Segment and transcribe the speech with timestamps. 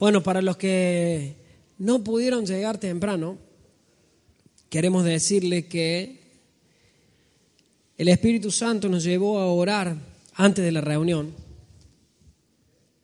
[0.00, 1.36] Bueno, para los que
[1.76, 3.36] no pudieron llegar temprano,
[4.70, 6.18] queremos decirle que
[7.98, 9.94] el Espíritu Santo nos llevó a orar
[10.36, 11.34] antes de la reunión,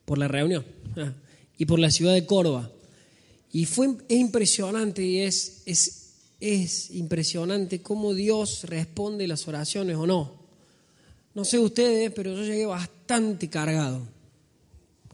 [0.07, 0.65] por la reunión,
[1.59, 2.71] y por la ciudad de Córdoba.
[3.53, 10.33] Y fue impresionante y es, es, es impresionante cómo Dios responde las oraciones o no.
[11.35, 14.01] No sé ustedes, pero yo llegué bastante cargado.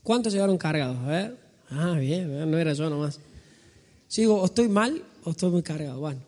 [0.04, 0.98] ¿Cuántos llegaron cargados?
[0.98, 1.41] A ver.
[1.72, 3.20] Ah, bien, no era yo nomás.
[4.08, 6.00] Sigo, o estoy mal o estoy muy cargado.
[6.00, 6.20] Bueno,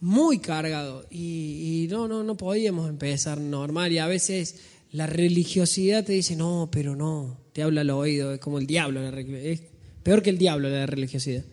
[0.00, 1.06] muy cargado.
[1.10, 3.92] Y, no, no, no podíamos empezar normal.
[3.92, 4.56] Y a veces
[4.92, 9.00] la religiosidad te dice, no, pero no, te habla al oído, es como el diablo.
[9.02, 9.62] Es
[10.02, 11.44] peor que el diablo la religiosidad.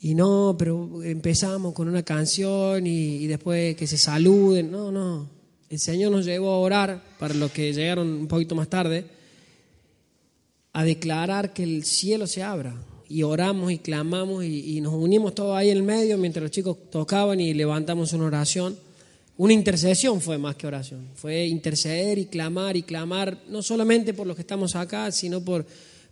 [0.00, 4.70] Y no, pero empezamos con una canción y, y después que se saluden.
[4.70, 5.28] No, no.
[5.68, 9.04] El Señor nos llevó a orar, para los que llegaron un poquito más tarde,
[10.76, 12.76] a declarar que el cielo se abra.
[13.08, 16.76] Y oramos y clamamos y, nos unimos todos ahí en el medio mientras los chicos
[16.90, 18.76] tocaban y levantamos una oración.
[19.38, 21.08] Una intercesión fue más que oración.
[21.14, 25.64] Fue interceder y clamar y clamar, no solamente por los que estamos acá, sino por,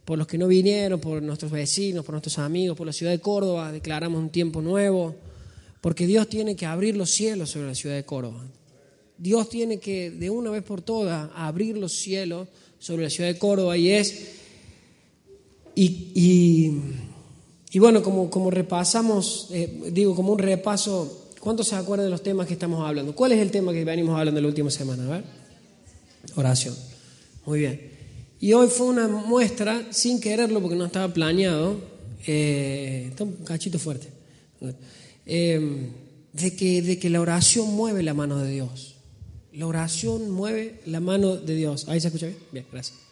[0.03, 3.21] por los que no vinieron, por nuestros vecinos, por nuestros amigos, por la ciudad de
[3.21, 3.71] Córdoba.
[3.71, 5.15] Declaramos un tiempo nuevo,
[5.83, 8.43] porque Dios tiene que abrir los cielos sobre la ciudad de Córdoba.
[9.19, 13.39] Dios tiene que, de una vez por todas, abrir los cielos sobre la ciudad de
[13.39, 14.44] Córdoba y es
[15.75, 16.73] y,
[17.73, 22.23] y, bueno, como, como repasamos, eh, digo, como un repaso, ¿cuántos se acuerdan de los
[22.23, 23.15] temas que estamos hablando?
[23.15, 25.05] ¿Cuál es el tema que venimos hablando la última semana?
[25.05, 25.25] A ver.
[26.37, 26.75] Oración.
[27.47, 27.93] Muy bien.
[28.41, 31.77] Y hoy fue una muestra, sin quererlo porque no estaba planeado,
[32.27, 34.09] eh, un cachito fuerte,
[35.27, 35.91] eh,
[36.33, 38.97] de, que, de que la oración mueve la mano de Dios.
[39.53, 41.89] La oración mueve la mano de Dios.
[41.89, 42.39] ¿Ahí se escucha bien?
[42.53, 43.05] Bien, gracias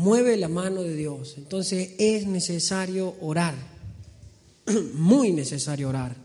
[0.00, 1.34] mueve la mano de Dios.
[1.36, 3.54] Entonces es necesario orar,
[4.94, 6.16] muy necesario orar.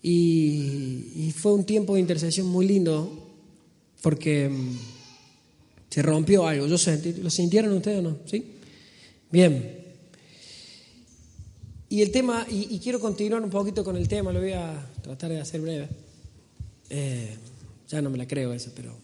[0.00, 3.30] Y, fue un tiempo de intercesión muy lindo
[4.02, 4.78] porque mm,
[5.90, 6.66] se rompió algo.
[6.66, 8.18] Yo sentí, ¿Lo sintieron ustedes o no?
[8.26, 8.44] ¿Sí?
[9.30, 9.82] Bien.
[11.88, 15.30] Y el tema, y, quiero continuar un poquito con el tema, lo voy a tratar
[15.30, 15.88] de hacer breve.
[16.90, 17.34] Eh,
[17.88, 19.03] ya no me la creo esa, pero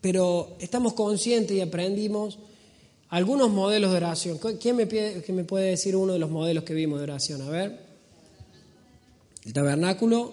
[0.00, 2.38] pero estamos conscientes y aprendimos
[3.10, 4.38] algunos modelos de oración.
[4.60, 7.42] ¿Quién me, me puede decir uno de los modelos que vimos de oración?
[7.42, 7.78] A ver.
[9.44, 10.32] El tabernáculo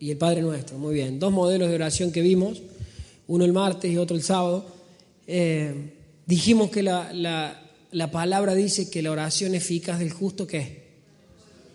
[0.00, 0.78] y el Padre Nuestro.
[0.78, 1.18] Muy bien.
[1.18, 2.62] Dos modelos de oración que vimos,
[3.28, 4.66] uno el martes y otro el sábado.
[5.26, 5.92] Eh,
[6.26, 10.68] dijimos que la, la, palabra dice que la oración eficaz del justo, ¿qué es?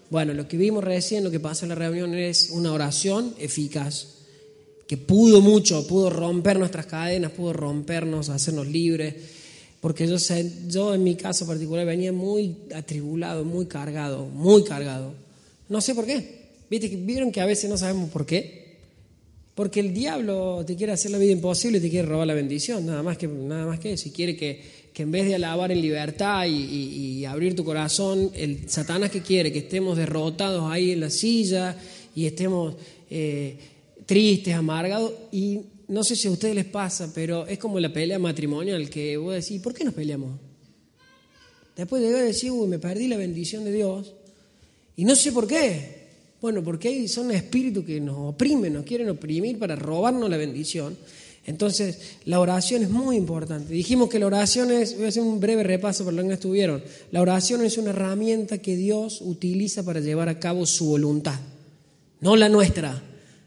[0.10, 4.19] Bueno, lo que vimos recién, lo que pasa en la reunión es una oración eficaz
[4.90, 9.14] que pudo mucho, pudo romper nuestras cadenas, pudo rompernos, hacernos libres,
[9.80, 15.14] porque yo, sé, yo en mi caso particular venía muy atribulado, muy cargado, muy cargado.
[15.70, 16.40] No sé por qué.
[16.72, 16.88] ¿Viste?
[16.88, 18.78] ¿Vieron que a veces no sabemos por qué?
[19.54, 23.04] Porque el diablo te quiere hacer la vida imposible te quiere robar la bendición, nada
[23.04, 24.08] más que, nada más que eso.
[24.08, 24.60] Y quiere que,
[24.92, 29.22] que en vez de alabar en libertad y, y, abrir tu corazón, el Satanás que
[29.22, 31.78] quiere que estemos derrotados ahí en la silla
[32.16, 32.74] y estemos...
[33.12, 33.56] Eh,
[34.10, 38.18] tristes, amargados, y no sé si a ustedes les pasa, pero es como la pelea
[38.18, 40.32] matrimonial, que vos decís, ¿por qué nos peleamos?
[41.76, 44.16] Después de decir, uy, me perdí la bendición de Dios,
[44.96, 46.08] y no sé por qué.
[46.42, 50.98] Bueno, porque hay, son espíritus que nos oprimen, nos quieren oprimir para robarnos la bendición.
[51.46, 53.72] Entonces, la oración es muy importante.
[53.72, 56.34] Dijimos que la oración es, voy a hacer un breve repaso para los que no
[56.34, 61.40] estuvieron, la oración es una herramienta que Dios utiliza para llevar a cabo su voluntad,
[62.22, 63.04] no la nuestra.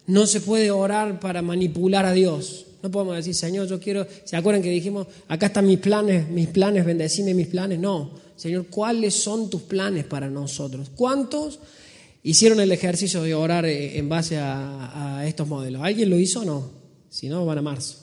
[0.06, 2.66] No se puede orar para manipular a Dios.
[2.82, 4.06] No podemos decir, Señor, yo quiero.
[4.24, 7.78] ¿Se acuerdan que dijimos, acá están mis planes, mis planes, bendecime mis planes?
[7.78, 8.10] No.
[8.34, 10.90] Señor, ¿cuáles son tus planes para nosotros?
[10.96, 11.60] ¿Cuántos
[12.24, 15.82] hicieron el ejercicio de orar eh, en base a, estos modelos?
[15.82, 16.70] ¿Alguien lo hizo o no?
[17.08, 17.98] Si no, van a marzo.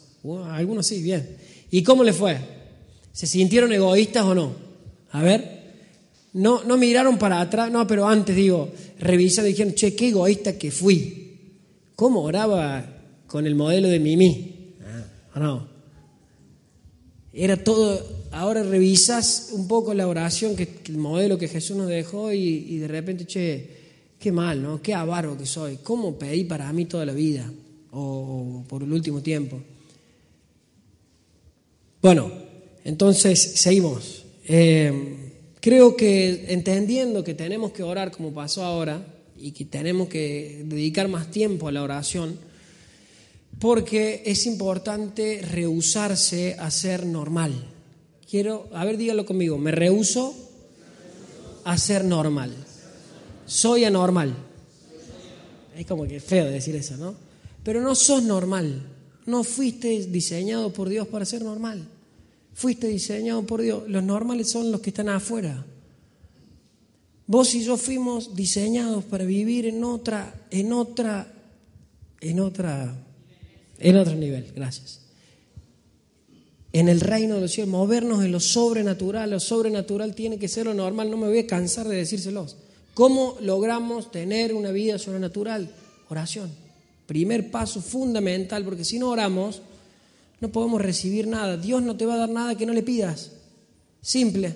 [0.49, 1.35] algunos sí, bien.
[1.71, 2.37] ¿Y cómo le fue?
[3.11, 4.53] ¿Se sintieron egoístas o no?
[5.11, 5.59] A ver.
[6.31, 10.71] No, no miraron para atrás, no, pero antes digo, revisaron dijeron, che, qué egoísta que
[10.71, 11.18] fui.
[11.99, 12.85] ¿Cómo oraba
[13.27, 14.73] con el modelo de Mimi?
[15.33, 15.67] Ah, no.
[17.33, 18.01] Era todo,
[18.31, 22.87] ahora revisas un poco la oración, que, el modelo que Jesús nos dejó y, de
[22.87, 23.69] repente, che,
[24.17, 24.81] qué mal, ¿no?
[24.81, 25.79] Qué avaro que soy.
[25.83, 27.51] ¿Cómo pedí para mí toda la vida?
[27.91, 29.59] O, por el último tiempo.
[32.01, 32.31] Bueno,
[32.85, 34.23] entonces seguimos.
[34.45, 39.05] Eh, creo que entendiendo que tenemos que orar como pasó ahora,
[39.39, 42.37] y que tenemos que dedicar más tiempo a la oración,
[43.59, 47.53] porque es importante rehusarse a ser normal.
[48.29, 50.35] quiero, a ver, dígalo conmigo, me rehuso
[51.63, 52.53] a ser normal.
[53.45, 54.33] Soy anormal.
[55.75, 57.15] Es como que feo decir eso, ¿no?
[57.63, 58.83] Pero no sos normal.
[59.25, 61.87] No fuiste diseñado por Dios para ser normal.
[62.53, 63.83] Fuiste diseñado por Dios.
[63.87, 65.65] Los normales son los que están afuera.
[67.29, 71.31] Vos y yo fuimos diseñados para vivir en otra, en otra,
[72.21, 72.95] en otra,
[73.77, 74.51] en otro nivel.
[74.55, 75.01] Gracias.
[76.73, 79.29] En el reino de los cielos, movernos en lo sobrenatural.
[79.29, 81.11] Lo sobrenatural tiene que ser lo normal.
[81.11, 82.57] No me voy a cansar de decírselos.
[82.95, 85.69] ¿Cómo logramos tener una vida sobrenatural?
[86.09, 86.49] Oración.
[87.05, 89.61] Primer paso fundamental, porque si no oramos,
[90.41, 91.57] no podemos recibir nada.
[91.57, 93.33] Dios no te va a dar nada que no le pidas.
[94.01, 94.55] Simple.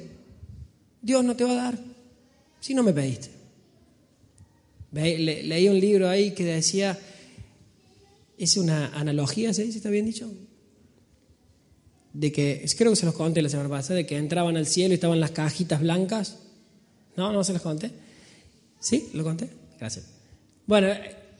[1.03, 1.92] Dios no te va a dar
[2.63, 3.29] si no me pediste.
[4.93, 6.97] leí un libro ahí que decía,
[8.37, 9.63] es una analogía, ¿sí?
[9.63, 10.31] ¿Está bien dicho?
[12.13, 14.93] De que, creo que se los conté la semana pasada, de que entraban al cielo
[14.93, 16.37] y estaban las cajitas blancas.
[17.17, 17.33] ¿No?
[17.33, 17.91] ¿No se los conté?
[18.79, 19.09] ¿Sí?
[19.13, 19.49] ¿Lo conté?
[19.77, 20.05] Gracias.
[20.65, 20.87] Bueno,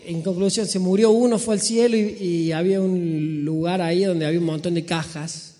[0.05, 4.41] en conclusión, se murió uno, fue al cielo y, había un lugar ahí donde había
[4.41, 5.55] un montón de cajas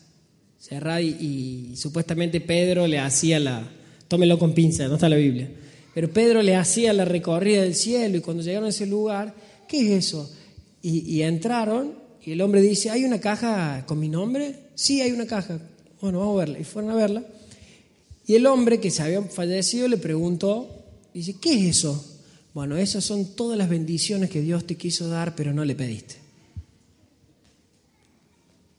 [0.60, 3.66] cerradas y, y supuestamente Pedro le hacía la,
[4.14, 5.50] tómelo con pinza, no está la Biblia.
[5.92, 9.34] Pero Pedro le hacía la recorrida del cielo y cuando llegaron a ese lugar,
[9.68, 10.32] ¿qué es eso?
[10.84, 14.56] Y, entraron y el hombre dice, ¿hay una caja con mi nombre?
[14.76, 15.58] Sí, hay una caja.
[16.00, 16.60] Bueno, vamos a verla.
[16.60, 17.24] Y fueron a verla.
[18.28, 20.70] Y el hombre que se había fallecido le preguntó,
[21.12, 22.06] dice, ¿qué es eso?
[22.54, 26.18] Bueno, esas son todas las bendiciones que Dios te quiso dar, pero no le pediste.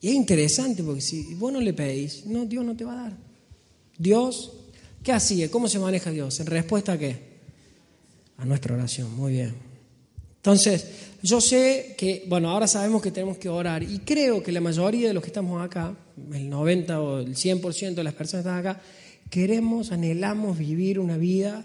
[0.00, 3.02] Y es interesante porque si vos no le pedís, no, Dios no te va a
[3.02, 3.16] dar.
[3.98, 4.52] Dios
[5.04, 5.50] ¿Qué hacía?
[5.50, 6.40] ¿Cómo se maneja Dios?
[6.40, 7.18] ¿En respuesta a qué?
[8.38, 9.14] A nuestra oración.
[9.14, 9.54] Muy bien.
[10.36, 10.86] Entonces,
[11.22, 15.08] yo sé que, bueno, ahora sabemos que tenemos que orar y creo que la mayoría
[15.08, 15.94] de los que estamos acá,
[16.32, 18.80] el 90 o el 100% de las personas que están acá,
[19.28, 21.64] queremos, anhelamos vivir una vida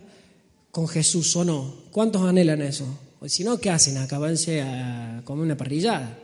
[0.72, 1.76] con Jesús o no.
[1.92, 2.86] ¿Cuántos anhelan eso?
[3.26, 4.20] Si no, ¿qué hacen acá?
[4.20, 6.20] Vanse a comer una parrillada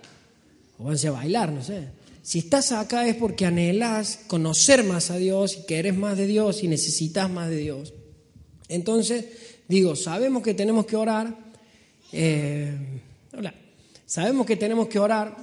[0.80, 1.88] o vanse a bailar, no sé.
[2.26, 6.26] Si estás acá es porque anhelas conocer más a Dios y que eres más de
[6.26, 7.94] Dios y necesitas más de Dios.
[8.68, 9.26] Entonces,
[9.68, 11.38] digo, sabemos que tenemos que orar.
[12.12, 12.76] Eh,
[13.32, 13.54] hola,
[14.08, 15.38] sabemos que tenemos que orar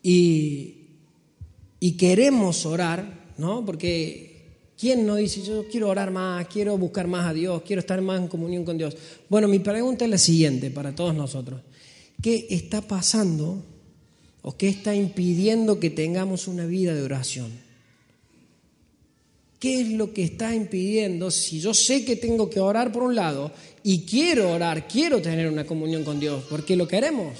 [0.00, 0.76] y,
[1.80, 3.66] y queremos orar, ¿no?
[3.66, 8.00] Porque ¿quién no dice yo quiero orar más, quiero buscar más a Dios, quiero estar
[8.00, 8.96] más en comunión con Dios?
[9.28, 11.62] Bueno, mi pregunta es la siguiente para todos nosotros.
[12.22, 13.73] ¿Qué está pasando
[14.46, 17.50] ¿O qué está impidiendo que tengamos una vida de oración?
[19.58, 23.14] ¿Qué es lo que está impidiendo si yo sé que tengo que orar por un
[23.14, 23.50] lado
[23.82, 27.38] y quiero orar, quiero tener una comunión con Dios, porque lo queremos?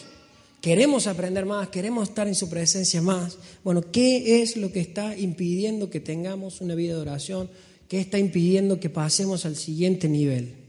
[0.62, 3.36] Queremos aprender más, queremos estar en su presencia más.
[3.62, 7.50] Bueno, ¿qué es lo que está impidiendo que tengamos una vida de oración?
[7.86, 10.63] ¿Qué está impidiendo que pasemos al siguiente nivel?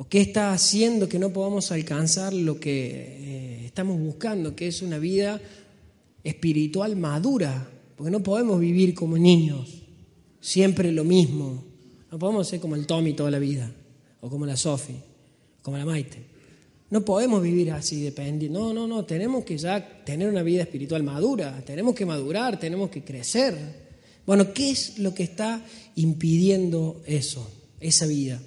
[0.00, 4.80] ¿O qué está haciendo que no podamos alcanzar lo que eh, estamos buscando, que es
[4.80, 5.40] una vida
[6.22, 7.68] espiritual madura?
[7.96, 9.82] Porque no podemos vivir como niños,
[10.40, 11.64] siempre lo mismo.
[12.12, 13.72] No podemos ser como el Tommy toda la vida,
[14.20, 14.94] o como la Sophie,
[15.62, 16.18] como la Maite.
[16.90, 18.60] No podemos vivir así dependiendo.
[18.60, 22.88] No, no, no, tenemos que ya tener una vida espiritual madura, tenemos que madurar, tenemos
[22.88, 23.56] que crecer.
[24.24, 25.60] Bueno, ¿qué es lo que está
[25.96, 27.50] impidiendo eso,
[27.80, 28.40] esa vida?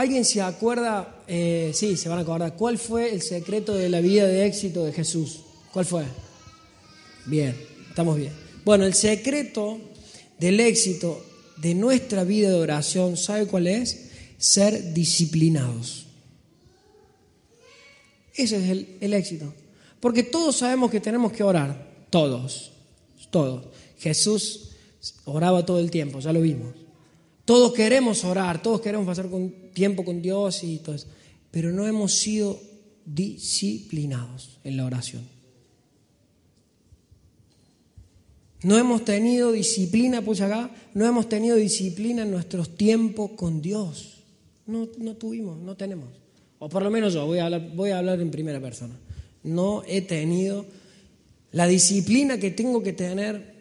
[0.00, 1.22] ¿Alguien se acuerda?
[1.28, 2.56] Eh, sí, se van a acordar.
[2.56, 5.40] ¿Cuál fue el secreto de la vida de éxito de Jesús?
[5.74, 6.04] ¿Cuál fue?
[7.26, 7.54] Bien,
[7.86, 8.32] estamos bien.
[8.64, 9.78] Bueno, el secreto
[10.38, 11.22] del éxito
[11.58, 14.08] de nuestra vida de oración, ¿sabe cuál es?
[14.38, 16.06] Ser disciplinados.
[18.32, 19.52] Ese es el, el éxito.
[20.00, 22.06] Porque todos sabemos que tenemos que orar.
[22.08, 22.72] Todos.
[23.28, 23.66] Todos.
[23.98, 24.70] Jesús
[25.26, 26.74] oraba todo el tiempo, ya lo vimos.
[27.44, 29.28] Todos queremos orar, todos queremos pasar
[29.72, 31.08] tiempo con Dios y todo eso,
[31.50, 32.60] pero no hemos sido
[33.04, 35.22] disciplinados en la oración.
[38.62, 44.18] No hemos tenido disciplina, pues acá, no hemos tenido disciplina en nuestros tiempos con Dios.
[44.66, 46.08] No, no tuvimos, no tenemos.
[46.58, 47.46] O por lo menos yo, voy a,
[47.98, 48.94] hablar, en primera persona.
[49.42, 50.66] No he tenido
[51.52, 53.54] la disciplina que tengo que tener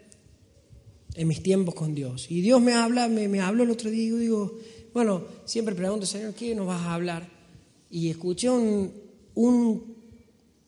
[1.15, 2.29] en mis tiempos con Dios.
[2.29, 4.59] Y Dios me habla, me, me habló el otro día y yo digo,
[4.93, 7.27] bueno, siempre pregunto, Señor, ¿qué nos vas a hablar?
[7.91, 8.93] Y escuché un,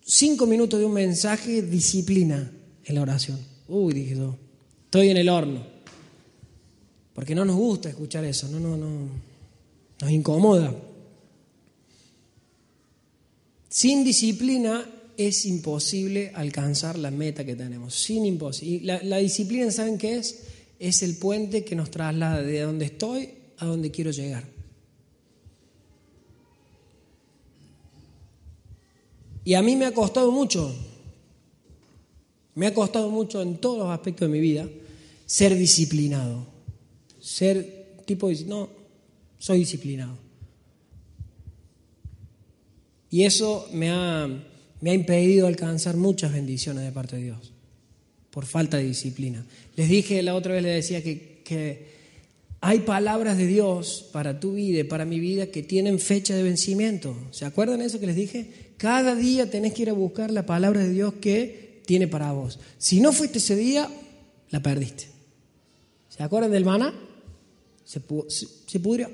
[0.04, 2.52] cinco minutos de un mensaje, disciplina
[2.84, 3.40] en la oración.
[3.68, 4.36] Uy, dije yo,
[4.86, 5.66] estoy en el horno.
[7.14, 9.10] Porque no nos gusta escuchar eso, no, no, no,
[10.00, 10.74] nos incomoda.
[13.70, 14.86] Sin disciplina
[15.18, 17.96] es imposible alcanzar la meta que tenemos.
[17.96, 18.86] Sin imposible.
[18.86, 20.44] La, la disciplina, ¿saben qué es?
[20.80, 24.44] Es el puente que nos traslada de donde estoy a donde quiero llegar.
[29.46, 30.74] Y a mí me ha costado mucho,
[32.56, 34.68] me ha costado mucho en todos los aspectos de mi vida
[35.28, 36.48] ser disciplinado,
[37.20, 38.68] ser tipo, no,
[39.38, 40.18] soy disciplinado.
[43.12, 44.28] Y eso me ha,
[44.80, 47.54] me ha impedido alcanzar muchas bendiciones de parte de Dios,
[48.32, 49.46] por falta de disciplina.
[49.76, 52.01] Les dije, la otra vez les decía que, que
[52.64, 56.44] hay palabras de Dios para tu vida y para mi vida que tienen fecha de
[56.44, 57.16] vencimiento.
[57.32, 58.74] ¿Se acuerdan de eso que les dije?
[58.78, 62.60] Cada día tenés que ir a buscar la palabra de Dios que tiene para vos.
[62.78, 63.90] Si no fuiste ese día,
[64.52, 65.08] la perdiste.
[66.08, 66.94] ¿Se acuerdan del maná?
[67.84, 69.10] Se, pudrió,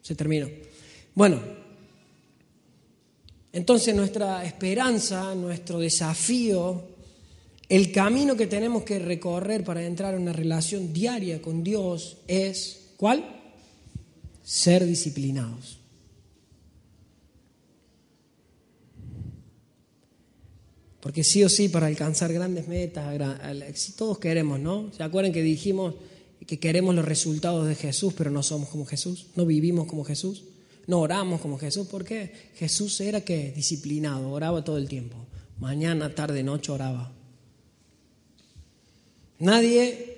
[0.00, 0.48] se terminó.
[1.14, 1.40] Bueno,
[3.52, 6.82] entonces nuestra esperanza, nuestro desafío,
[7.72, 12.90] el camino que tenemos que recorrer para entrar en una relación diaria con Dios es,
[12.98, 13.24] ¿cuál?
[14.42, 15.78] Ser disciplinados.
[21.00, 23.18] Porque sí o sí, para alcanzar grandes metas,
[23.96, 24.92] todos queremos, ¿no?
[24.94, 25.94] ¿Se acuerdan que dijimos
[26.46, 29.28] que queremos los resultados de Jesús, pero no somos como Jesús?
[29.34, 30.44] ¿No vivimos como Jesús?
[30.86, 31.86] ¿No oramos como Jesús?
[31.86, 32.50] ¿Por qué?
[32.54, 35.16] Jesús era que disciplinado, oraba todo el tiempo.
[35.58, 37.21] Mañana, tarde, noche oraba.
[39.42, 40.16] Nadie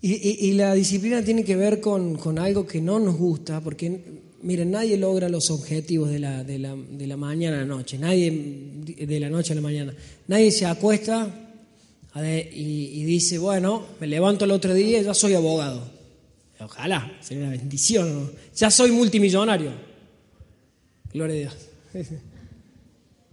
[0.00, 4.00] y, la disciplina tiene que ver con, con, algo que no nos gusta, porque
[4.44, 7.96] Miren, nadie logra los objetivos de la, de la, de la mañana a la noche,
[7.96, 9.94] nadie de la noche a la mañana.
[10.28, 11.34] Nadie se acuesta
[12.52, 15.90] y, dice, bueno, me levanto el otro día y ya soy abogado.
[16.60, 18.32] Ojalá, sería una bendición.
[18.54, 19.72] Ya soy multimillonario.
[21.10, 21.56] Gloria a Dios.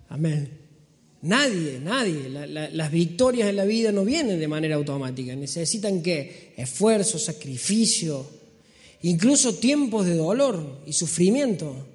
[0.07, 0.60] Amén.
[1.23, 2.29] Nadie, nadie.
[2.29, 5.35] las victorias en la vida no vienen de manera automática.
[5.35, 6.53] Necesitan qué?
[6.57, 8.25] Esfuerzo, sacrificio,
[9.03, 11.87] incluso tiempos de dolor y sufrimiento.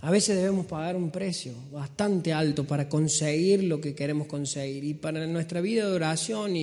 [0.00, 4.84] A veces debemos pagar un precio bastante alto para conseguir lo que queremos conseguir.
[4.84, 6.54] Y para nuestra vida de oración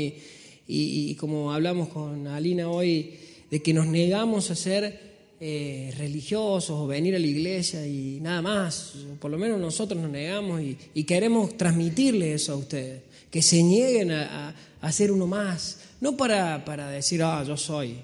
[0.65, 3.15] y, como hablamos con Alina hoy,
[3.51, 5.12] de que nos negamos a ser
[5.45, 10.09] eh, religiosos o venir a la iglesia y nada más, por lo menos nosotros nos
[10.09, 15.79] negamos y, queremos transmitirle eso a ustedes, que se nieguen a, a ser uno más,
[15.99, 17.97] no para, para decir, ah, yo soy,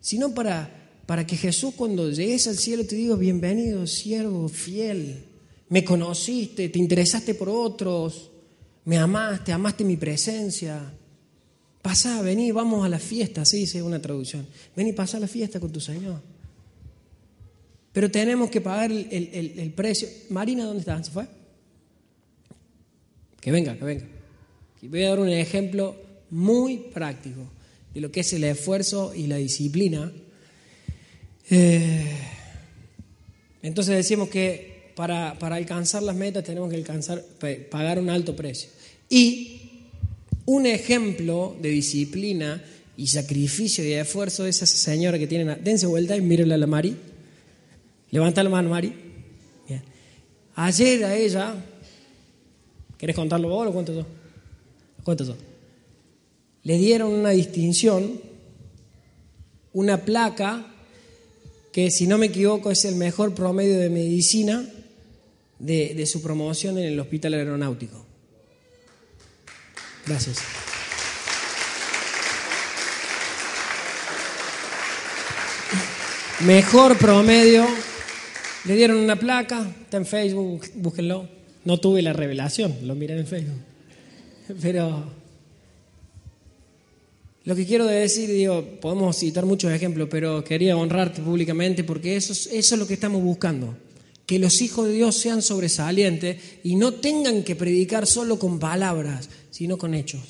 [0.00, 5.26] sino para, para que Jesús cuando llegues al cielo te diga, bienvenido, siervo fiel,
[5.68, 8.30] me conociste, te interesaste por otros,
[8.86, 10.90] me amaste, amaste mi presencia.
[11.82, 14.46] Pasá, vení, vamos a la fiesta, así dice una traducción.
[14.74, 16.31] Vení, pasá la fiesta con tu Señor.
[17.92, 20.08] Pero tenemos que pagar el, el precio.
[20.30, 21.02] Marina, ¿dónde está?
[21.02, 21.26] ¿Se fue?
[23.40, 24.04] Que venga, que venga.
[24.82, 25.96] Voy a dar un ejemplo
[26.30, 27.50] muy práctico
[27.92, 30.12] de lo que es el esfuerzo y la disciplina.
[31.50, 32.06] Eh,
[33.62, 37.22] entonces decimos que para, para, alcanzar las metas tenemos que alcanzar,
[37.70, 38.70] pagar un alto precio.
[39.08, 39.60] Y
[40.46, 42.62] un ejemplo de disciplina
[42.96, 45.56] y sacrificio y esfuerzo es esa señora que tiene...
[45.56, 46.96] Dense vuelta y mírenla a la Mari.
[48.12, 48.94] Levanta la mano, Mari.
[50.54, 51.54] Ayer a ella...
[52.96, 54.06] ¿Quieres contarlo vos o lo cuento
[56.64, 58.20] le dieron una distinción,
[59.72, 60.66] una placa
[61.72, 64.64] que si no me equivoco es el mejor promedio de medicina
[65.58, 68.06] de, su promoción en el Hospital Aeronáutico.
[70.06, 70.38] Gracias.
[76.40, 77.66] Mejor promedio.
[78.64, 81.28] Le dieron una placa, está en Facebook, búsquenlo.
[81.64, 83.58] No tuve la revelación, lo miré en Facebook.
[84.60, 85.04] Pero
[87.44, 92.32] lo que quiero decir, digo, podemos citar muchos ejemplos, pero quería honrarte públicamente porque eso,
[92.32, 93.76] eso es lo que estamos buscando.
[94.26, 99.28] Que los hijos de Dios sean sobresalientes y no tengan que predicar solo con palabras,
[99.50, 100.20] sino con hechos.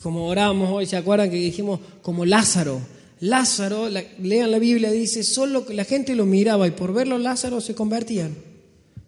[0.00, 2.80] Como orábamos hoy, ¿se acuerdan que dijimos como Lázaro?
[3.20, 7.74] Lázaro, lean la Biblia, dice, solo la gente lo miraba y por verlo Lázaro se
[7.74, 8.34] convertían,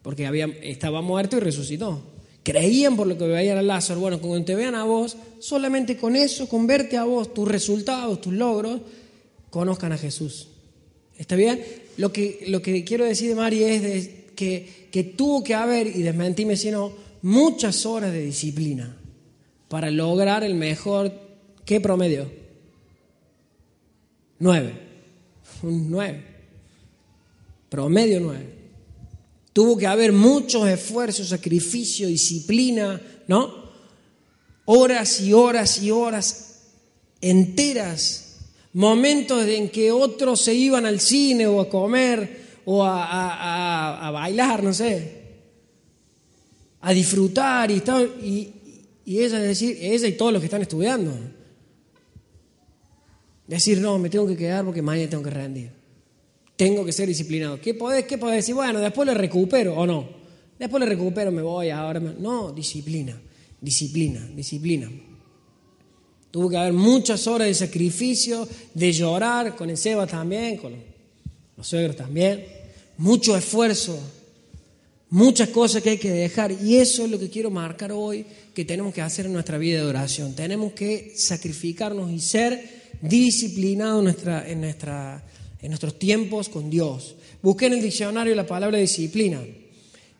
[0.02, 2.02] porque había, estaba muerto y resucitó.
[2.42, 4.00] Creían por lo que veían a Lázaro.
[4.00, 8.20] Bueno, cuando te vean a vos, solamente con eso, con verte a vos, tus resultados,
[8.20, 8.80] tus logros,
[9.50, 10.48] conozcan a Jesús.
[11.18, 11.62] ¿Está bien?
[11.98, 16.02] Lo que, lo que quiero decir de Mari es que, que tuvo que haber, y
[16.02, 18.96] desmentíme si no, muchas horas de disciplina
[19.68, 21.12] para lograr el mejor,
[21.64, 22.39] ¿qué promedio?
[24.40, 24.72] Nueve.
[25.62, 26.24] Un nueve.
[27.68, 28.54] Promedio nueve.
[29.52, 33.70] Tuvo que haber muchos esfuerzos, sacrificio, disciplina, ¿no?
[34.64, 36.62] Horas y horas y horas
[37.20, 38.38] enteras,
[38.72, 44.72] momentos en que otros se iban al cine o a comer o a, bailar, no
[44.72, 45.20] sé,
[46.80, 47.82] a disfrutar y,
[48.22, 48.52] y,
[49.04, 51.12] y ella, decir, ella y todos los que están estudiando.
[53.50, 55.70] Decir, no, me tengo que quedar porque mañana tengo que rendir.
[56.54, 57.60] Tengo que ser disciplinado.
[57.60, 58.54] ¿Qué podés, qué decir?
[58.54, 60.08] Bueno, después le recupero o no.
[60.56, 63.20] Después le recupero, me voy, ahora No, disciplina,
[63.60, 64.88] disciplina, disciplina.
[66.30, 70.72] Tuvo que haber muchas horas de sacrificio, de llorar, con el Seba también, con
[71.56, 72.46] los suegros también.
[72.98, 73.98] Mucho esfuerzo,
[75.08, 76.52] muchas cosas que hay que dejar.
[76.52, 79.80] Y eso es lo que quiero marcar hoy, que tenemos que hacer en nuestra vida
[79.80, 80.36] de oración.
[80.36, 85.22] Tenemos que sacrificarnos y ser disciplinado en, nuestra, en, nuestra,
[85.60, 87.14] en nuestros tiempos con Dios.
[87.42, 89.40] Busqué en el diccionario la palabra disciplina.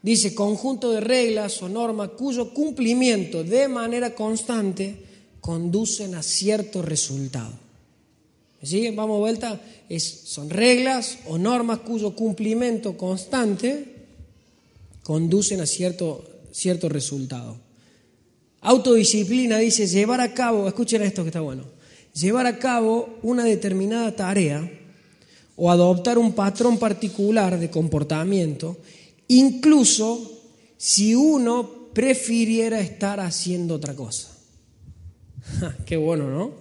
[0.03, 4.97] Dice conjunto de reglas o normas cuyo cumplimiento de manera constante
[5.41, 7.53] conducen a cierto resultado.
[8.63, 8.91] ¿Me?
[8.91, 9.61] Vamos vuelta.
[9.89, 14.01] Es, son reglas o normas cuyo cumplimiento constante
[15.03, 17.57] conducen a cierto, cierto resultado.
[18.61, 21.65] Autodisciplina dice llevar a cabo, escuchen esto que está bueno,
[22.15, 24.69] llevar a cabo una determinada tarea
[25.57, 28.79] o adoptar un patrón particular de comportamiento,
[29.29, 30.41] incluso
[30.77, 34.29] si uno prefiriera estar haciendo otra cosa.
[35.87, 36.53] Qué bueno, ¿no?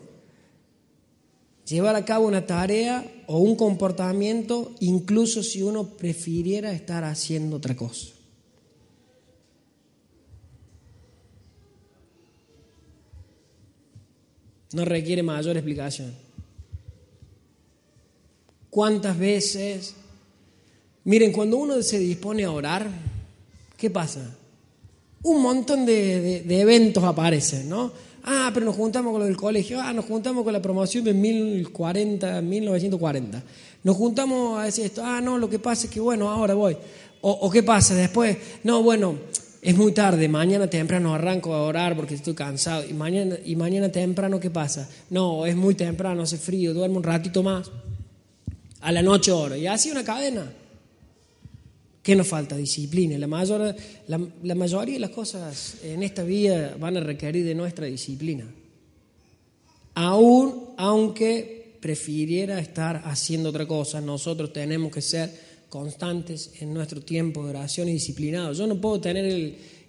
[1.65, 7.75] Llevar a cabo una tarea o un comportamiento, incluso si uno prefiriera estar haciendo otra
[7.75, 8.07] cosa.
[14.73, 16.13] No requiere mayor explicación.
[18.69, 19.95] ¿Cuántas veces?
[21.05, 22.87] Miren, cuando uno se dispone a orar,
[23.77, 24.35] ¿qué pasa?
[25.23, 27.91] Un montón de, eventos aparecen, ¿no?
[28.23, 31.13] Ah, pero nos juntamos con lo del colegio, ah, nos juntamos con la promoción de
[31.13, 33.43] 1040, 1940.
[33.83, 36.77] Nos juntamos a decir esto, ah, no, lo que pasa es que, bueno, ahora voy.
[37.21, 39.15] O, o qué pasa después, no, bueno,
[39.61, 42.85] es muy tarde, mañana temprano arranco a orar porque estoy cansado.
[42.87, 44.89] ¿Y mañana, y mañana temprano qué pasa?
[45.09, 47.69] No, es muy temprano, hace frío, duermo un ratito más.
[48.81, 49.57] A la noche oro.
[49.57, 50.49] Y así una cadena.
[52.01, 52.55] ¿Qué nos falta?
[52.55, 53.17] Disciplina.
[53.17, 53.75] La, mayor,
[54.07, 58.45] la, mayoría de las cosas en esta vida van a requerir de nuestra disciplina.
[59.95, 67.43] Aún aunque prefiriera estar haciendo otra cosa, nosotros tenemos que ser constantes en nuestro tiempo
[67.43, 68.57] de oración y disciplinados.
[68.57, 69.25] Yo no puedo tener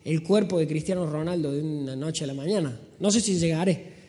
[0.04, 2.78] el, cuerpo de Cristiano Ronaldo de una noche a la mañana.
[3.00, 4.00] No sé si llegaré.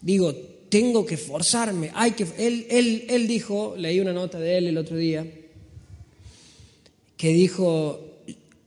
[0.00, 0.34] Digo,
[0.68, 1.90] tengo que forzarme.
[1.94, 5.26] Hay que, él, él, él dijo, leí una nota de él el otro día,
[7.16, 8.00] que dijo,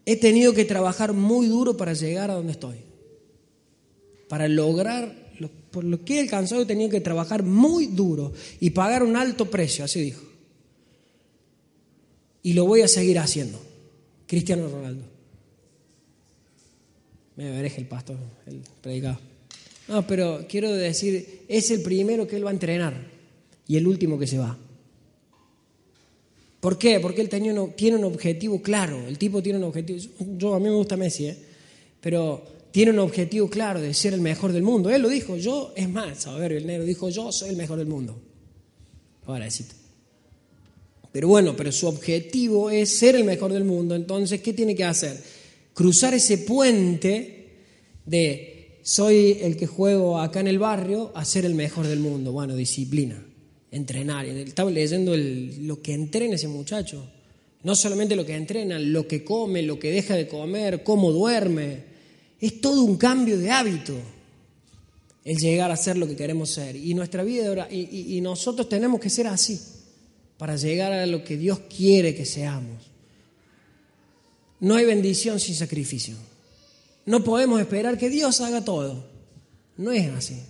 [0.06, 2.78] he tenido que trabajar muy duro para llegar a donde estoy.
[4.30, 5.14] Para lograr,
[5.72, 9.50] por lo que he alcanzado, he tenido que trabajar muy duro y pagar un alto
[9.50, 10.35] precio, así dijo
[12.46, 13.60] y lo voy a seguir haciendo.
[14.28, 15.04] Cristiano Ronaldo.
[17.38, 19.18] Me veréis el pastor, el predicado.
[19.88, 23.04] No, pero quiero decir, es el primero que él va a entrenar
[23.68, 24.56] y el último que se va.
[26.60, 27.00] ¿Por qué?
[27.00, 29.08] Porque él tiene un objetivo claro.
[29.08, 30.00] El tipo tiene un objetivo.
[30.38, 31.38] Yo a mí me gusta Messi, ¿eh?
[32.00, 34.92] pero tiene un objetivo claro de ser el mejor del mundo.
[34.92, 35.36] Él lo dijo.
[35.36, 38.16] Yo, es más, a ver, el negro dijo: Yo soy el mejor del mundo.
[39.26, 39.85] Ahora decirte.
[41.16, 43.96] Pero bueno, pero su objetivo es ser el mejor del mundo.
[43.96, 45.18] Entonces, ¿qué tiene que hacer?
[45.74, 47.54] Cruzar ese puente
[48.06, 52.34] de soy el que juego acá en el barrio a ser el mejor del mundo.
[52.34, 53.26] Bueno, disciplina,
[53.72, 54.26] entrenar.
[54.26, 57.10] Estaba leyendo lo que entrena ese muchacho.
[57.64, 61.78] No solamente lo que entrena, lo que come, lo que deja de comer, cómo duerme.
[62.42, 63.94] Es todo un cambio de hábito
[65.24, 66.76] el llegar a ser lo que queremos ser.
[66.76, 69.58] Y nuestra vida, y nosotros tenemos que ser así
[70.38, 72.84] para llegar a lo que Dios quiere que seamos.
[74.60, 76.16] No hay bendición sin sacrificio.
[77.06, 79.06] No podemos esperar que Dios haga todo.
[79.78, 80.42] No es así.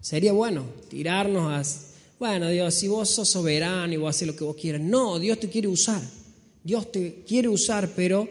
[0.00, 1.62] Sería bueno tirarnos a,
[2.18, 4.80] bueno, Dios, si vos sos soberano y vos haces lo que vos quieras.
[4.80, 6.00] No, Dios te quiere usar.
[6.62, 8.28] Dios te quiere usar, pero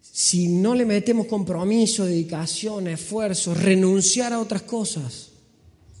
[0.00, 5.29] si no le metemos compromiso, dedicación, esfuerzo, renunciar a otras cosas,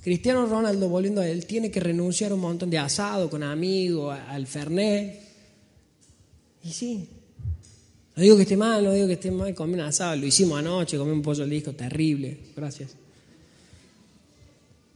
[0.02, 4.18] Cristiano Ronaldo, volviendo a él, tiene que renunciar a un montón de asado con amigos,
[4.28, 5.20] al Fernet.
[6.64, 7.08] Y sí.
[8.16, 10.16] No digo que esté mal, no digo que esté mal comer un asado.
[10.16, 12.38] Lo hicimos anoche, comí un pollo al disco, terrible.
[12.56, 12.90] Gracias.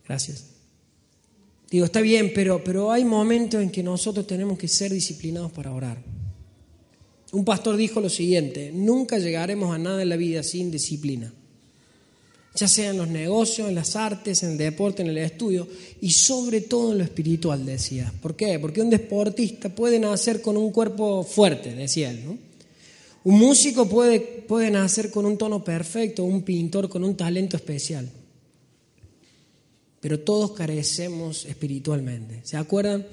[0.07, 0.45] Gracias.
[1.71, 5.73] Digo, está bien, pero, pero hay momentos en que nosotros tenemos que ser disciplinados para
[5.73, 6.03] orar.
[7.33, 11.33] Un pastor dijo lo siguiente, nunca llegaremos a nada en la vida sin disciplina,
[12.55, 15.67] ya sea en los negocios, en las artes, en el deporte, en el estudio
[16.01, 18.13] y sobre todo en lo espiritual, decía.
[18.23, 18.59] ¿Por qué?
[18.59, 22.25] Porque un deportista puede nacer con un cuerpo fuerte, decía él.
[22.25, 22.39] ¿no?
[23.25, 28.09] Un músico puede, puede nacer con un tono perfecto, un pintor con un talento especial
[30.05, 32.43] pero todos carecemos espiritualmente.
[32.43, 33.07] ¿Se acuerdan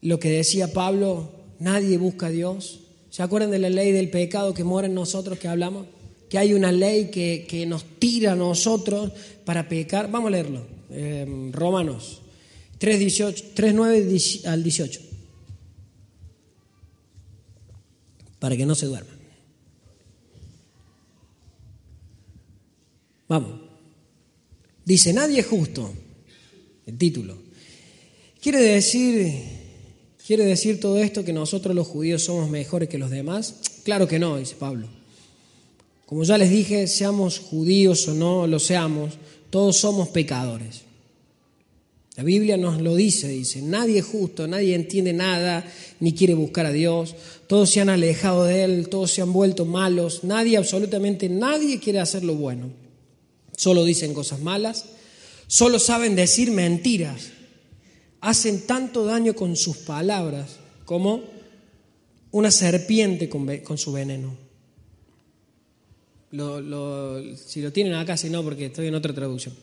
[0.00, 1.30] lo que decía Pablo?
[1.60, 2.80] Nadie busca a Dios.
[3.08, 5.86] ¿Se acuerdan de la ley del pecado que mora en nosotros que hablamos?
[6.28, 9.12] Que hay una ley que, nos tira a nosotros
[9.44, 10.10] para pecar.
[10.10, 10.66] Vamos a leerlo.
[10.90, 12.20] Eh, Romanos
[12.78, 13.22] 3,
[13.54, 15.00] 3, 9 al 18.
[18.38, 19.16] Para que no se duerman.
[23.28, 23.60] Vamos.
[24.84, 25.94] Dice, nadie es justo.
[26.86, 27.38] El título.
[28.40, 29.32] Quiere decir,
[30.26, 33.54] quiere decir todo esto que nosotros los judíos somos mejores que los demás.
[33.84, 34.88] Claro que no, dice Pablo.
[36.06, 39.14] Como ya les dije, seamos judíos o no lo seamos,
[39.50, 40.82] todos somos pecadores.
[42.16, 45.64] La Biblia nos lo dice, dice, nadie es justo, nadie entiende nada,
[45.98, 47.16] ni quiere buscar a Dios,
[47.48, 51.98] todos se han alejado de Él, todos se han vuelto malos, nadie, absolutamente nadie quiere
[51.98, 52.84] hacer lo bueno
[53.56, 54.86] solo dicen cosas malas,
[55.46, 57.30] solo saben decir mentiras,
[58.20, 61.22] hacen tanto daño con sus palabras como
[62.30, 64.36] una serpiente con, su veneno.
[67.36, 69.54] Si lo tienen acá, si no, porque estoy en otra traducción.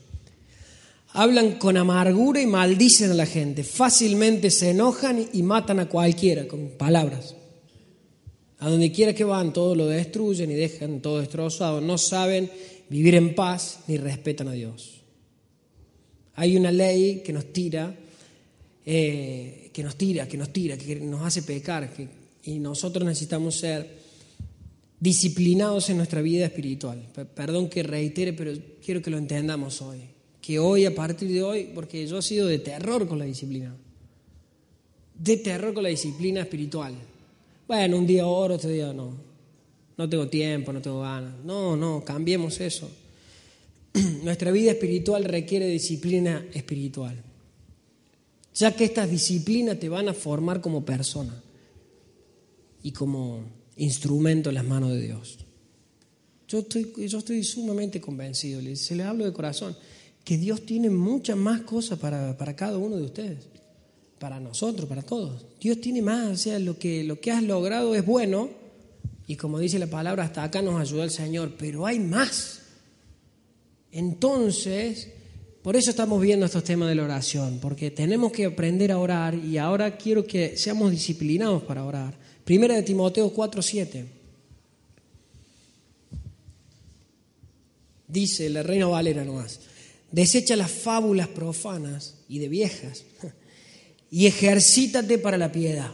[1.13, 3.63] Hablan con amargura y maldicen a la gente.
[3.63, 7.35] Fácilmente se enojan y matan a cualquiera con palabras.
[8.59, 11.81] A donde quiera que van, todo lo destruyen y dejan todo destrozado.
[11.81, 12.49] No saben
[12.89, 15.01] vivir en paz ni respetan a Dios.
[16.35, 17.93] Hay una ley que nos tira,
[18.85, 21.89] eh, que nos tira, que nos tira, que nos hace pecar,
[22.43, 24.00] y nosotros necesitamos ser
[25.01, 27.05] disciplinados en nuestra vida espiritual.
[27.35, 29.99] Perdón que reitere, pero quiero que lo entendamos hoy.
[30.41, 33.75] Que hoy, a partir de hoy, porque yo he sido de terror con la disciplina,
[35.13, 36.95] de terror con la disciplina espiritual.
[37.67, 39.31] Bueno, un día oro, otro día no
[40.01, 41.33] no tengo tiempo, no tengo ganas.
[41.43, 42.89] No, no, cambiemos eso.
[44.23, 47.21] Nuestra vida espiritual requiere disciplina espiritual,
[48.55, 51.39] ya que estas disciplinas te van a formar como persona
[52.81, 53.43] y como
[53.81, 55.39] instrumento en las manos de Dios.
[56.47, 59.75] Yo estoy, yo estoy sumamente convencido, se le hablo de corazón,
[60.23, 63.47] que Dios tiene muchas más cosas para, para, cada uno de ustedes,
[64.19, 65.45] para nosotros, para todos.
[65.59, 68.49] Dios tiene más, o sea, lo que, lo que has logrado es bueno,
[69.25, 72.59] y como dice la palabra, hasta acá nos ayudó el Señor, pero hay más.
[73.91, 75.09] Entonces,
[75.63, 79.33] por eso estamos viendo estos temas de la oración, porque tenemos que aprender a orar
[79.33, 82.20] y ahora quiero que seamos disciplinados para orar.
[82.43, 84.05] Primera de Timoteo 4:7.
[88.07, 89.59] Dice la reina Valera nomás,
[90.11, 93.05] desecha las fábulas profanas y de viejas
[94.11, 95.91] y ejercítate para la piedad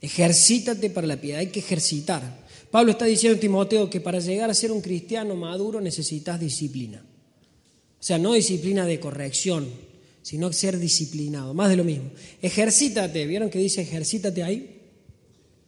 [0.00, 2.46] Ejercítate para la piedad, hay que ejercitar.
[2.70, 7.04] Pablo está diciendo a Timoteo que para llegar a ser un cristiano maduro necesitas disciplina.
[8.00, 9.68] O sea, no disciplina de corrección,
[10.22, 12.10] sino ser disciplinado, más de lo mismo.
[12.42, 14.80] Ejercítate, ¿vieron que dice ejercítate ahí?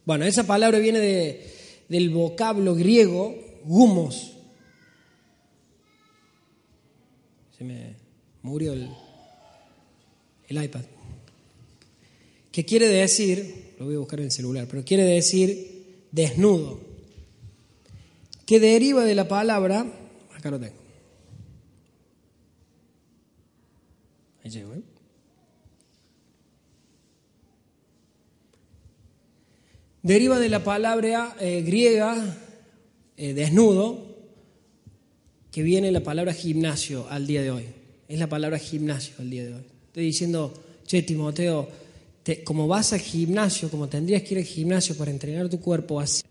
[0.05, 1.51] Bueno, esa palabra viene de,
[1.89, 4.33] del vocablo griego gumos.
[7.57, 7.95] Se me
[8.41, 8.89] murió el,
[10.47, 10.83] el iPad.
[12.51, 16.79] ¿Qué quiere decir lo voy a buscar en el celular, pero quiere decir desnudo,
[18.45, 19.85] que deriva de la palabra,
[20.33, 20.82] acá lo tengo.
[30.03, 32.37] Deriva de la palabra eh, griega
[33.15, 34.13] eh, desnudo,
[35.49, 37.65] que viene la palabra gimnasio al día de hoy.
[38.09, 39.63] Es la palabra gimnasio al día de hoy.
[39.87, 40.53] Estoy diciendo,
[40.85, 41.69] che, Timoteo,
[42.43, 46.23] como vas al gimnasio, como tendrías que ir al gimnasio para entrenar tu cuerpo así.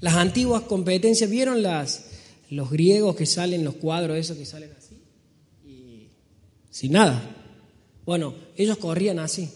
[0.00, 2.04] Las antiguas competencias, ¿vieron las,
[2.50, 4.96] los griegos que salen, los cuadros esos que salen así?
[5.66, 6.08] Y
[6.70, 7.37] sin nada.
[8.08, 9.50] Bueno, ellos corrían así.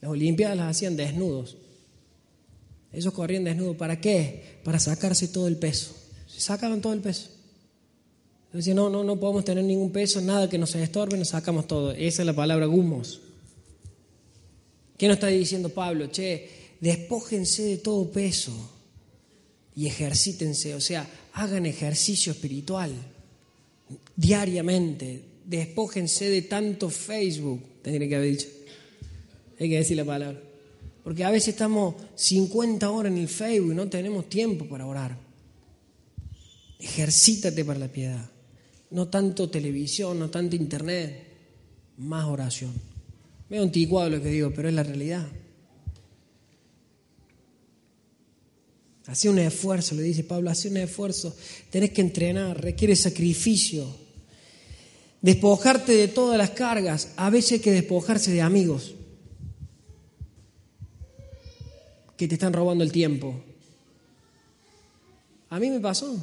[0.00, 1.56] Las Olimpiadas las hacían desnudos.
[2.92, 3.76] Ellos corrían desnudos.
[3.76, 4.58] ¿Para qué?
[4.64, 5.94] Para sacarse todo el peso.
[6.26, 7.28] Se sacaban todo el peso.
[8.52, 11.92] Decían, no, no, no podemos tener ningún peso, nada que nos estorbe, nos sacamos todo.
[11.92, 13.20] Esa es la palabra gumos.
[14.98, 16.08] ¿Qué nos está diciendo Pablo?
[16.08, 18.50] Che, despójense de todo peso
[19.76, 22.90] y ejercítense, o sea, hagan ejercicio espiritual
[24.16, 28.46] diariamente, despójense de tanto Facebook, tendría que haber dicho.
[29.58, 30.40] hay que decir la palabra.
[31.02, 35.18] Porque a veces estamos 50 horas en el Facebook y no tenemos tiempo para orar.
[36.78, 38.30] Ejercítate para la piedad.
[38.90, 41.26] No tanto televisión, no tanto internet,
[41.98, 42.72] más oración.
[43.48, 45.26] Veo anticuado lo que digo, pero es la realidad.
[49.06, 51.34] Hace un esfuerzo, le dice Pablo, hace un esfuerzo.
[51.70, 54.09] Tenés que entrenar, requiere sacrificio.
[55.22, 57.12] Despojarte de todas las cargas.
[57.16, 58.94] A veces hay que despojarse de amigos
[62.16, 63.34] que te están robando el tiempo.
[65.48, 66.16] A mí me pasó.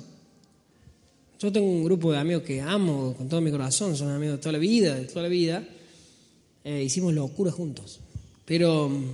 [1.40, 4.42] Yo tengo un grupo de amigos que amo con todo mi corazón, son amigos de
[4.42, 5.64] toda la vida, de toda la vida.
[6.64, 8.00] Eh, hicimos locura juntos.
[8.46, 9.06] Pero mm,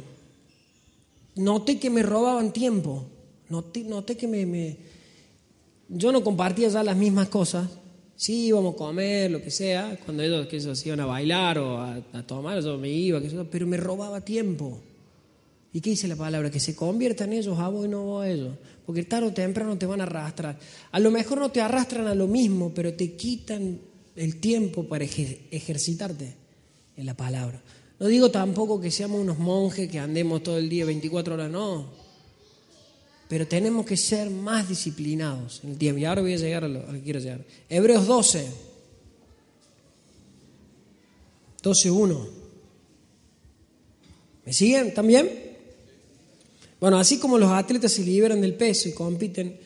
[1.35, 3.05] noté que me robaban tiempo.
[3.49, 4.77] Noté, que me,
[5.89, 7.69] Yo no compartía ya las mismas cosas.
[8.23, 9.99] Sí, íbamos a comer, lo que sea.
[10.05, 13.19] Cuando ellos, que ellos iban a bailar o a, tomar, yo me iba,
[13.51, 14.79] pero me robaba tiempo.
[15.73, 16.49] ¿Y qué dice la palabra?
[16.49, 18.55] Que se conviertan ellos a vos y no vos a ellos.
[18.85, 20.57] Porque tarde o temprano te van a arrastrar.
[20.93, 23.81] A lo mejor no te arrastran a lo mismo, pero te quitan
[24.15, 26.33] el tiempo para ejercitarte
[26.95, 27.61] en la palabra.
[27.99, 32.02] No digo tampoco que seamos unos monjes que andemos todo el día 24 horas, no
[33.27, 35.99] pero tenemos que ser más disciplinados en el tiempo.
[35.99, 37.43] Y ahora voy a llegar a lo, que quiero llegar.
[37.69, 38.47] Hebreos 12,
[41.63, 42.27] 12.1.
[44.45, 45.29] ¿Me siguen también?
[46.79, 49.57] Bueno, así como los atletas se liberan del peso y compiten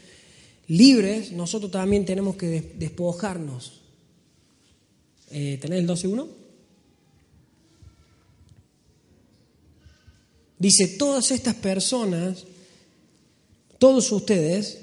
[0.68, 3.82] libres, nosotros también tenemos que despojarnos.
[5.32, 6.28] Eh, ¿Tenés el 12.1?
[10.60, 12.46] Dice, todas estas personas
[13.78, 14.80] todos ustedes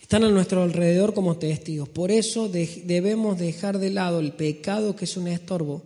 [0.00, 1.88] están a nuestro alrededor como testigos.
[1.88, 5.82] Por eso debemos dejar de lado el pecado que es un estorbo,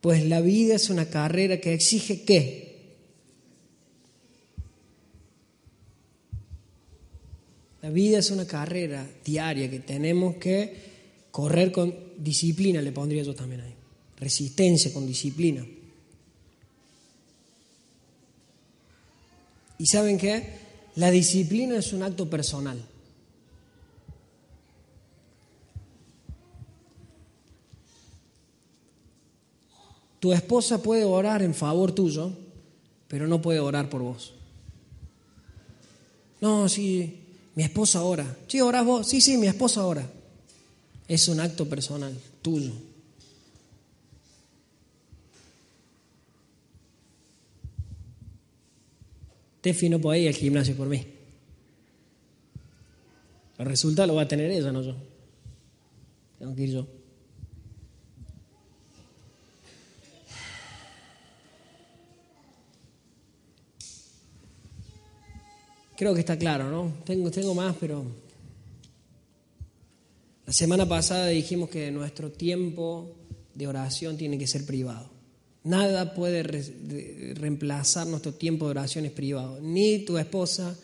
[0.00, 2.66] pues la vida es una carrera que exige qué?
[7.82, 10.74] La vida es una carrera diaria que tenemos que
[11.30, 13.74] correr con disciplina, le pondría yo también ahí.
[14.18, 15.64] Resistencia con disciplina.
[19.78, 20.58] ¿Y saben qué?
[20.96, 22.82] La disciplina es un acto personal.
[30.20, 32.32] Tu esposa puede orar en favor tuyo,
[33.08, 34.32] pero no puede orar por vos.
[36.40, 37.20] No, sí,
[37.54, 38.36] mi esposa ora.
[38.46, 39.08] Sí, oras vos.
[39.08, 40.08] Sí, sí, mi esposa ora.
[41.06, 42.72] Es un acto personal, tuyo.
[49.66, 51.04] Tefi no puede ir al gimnasio por mí.
[53.58, 54.94] El resultado lo va a tener ella, no yo.
[56.38, 56.86] Tengo que ir yo.
[65.96, 67.02] Creo que está claro, ¿no?
[67.04, 68.04] Tengo, tengo más, pero
[70.46, 73.16] la semana pasada dijimos que nuestro tiempo
[73.52, 75.15] de oración tiene que ser privado.
[75.66, 76.44] Nada puede
[77.34, 79.58] reemplazar nuestro tiempo de oraciones privado.
[79.60, 80.76] Ni tu esposa,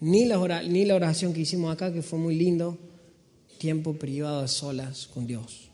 [0.00, 2.76] ni la, ni la oración que hicimos acá, que fue muy lindo.
[3.56, 5.70] Tiempo privado a solas con Dios.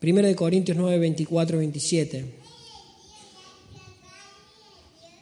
[0.00, 2.24] Primero de Corintios 9, 24, 27.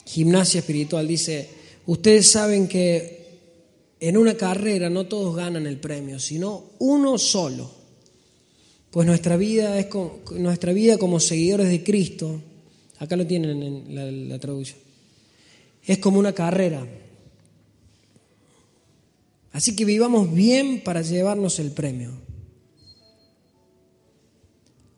[0.06, 1.46] Gimnasia espiritual dice,
[1.84, 3.20] ustedes saben que
[4.00, 7.79] en una carrera no todos ganan el premio, sino uno solo.
[8.90, 12.40] Pues nuestra vida, es como, nuestra vida como seguidores de Cristo,
[12.98, 14.78] acá lo tienen en la, la traducción,
[15.84, 16.86] es como una carrera.
[19.52, 22.12] Así que vivamos bien para llevarnos el premio.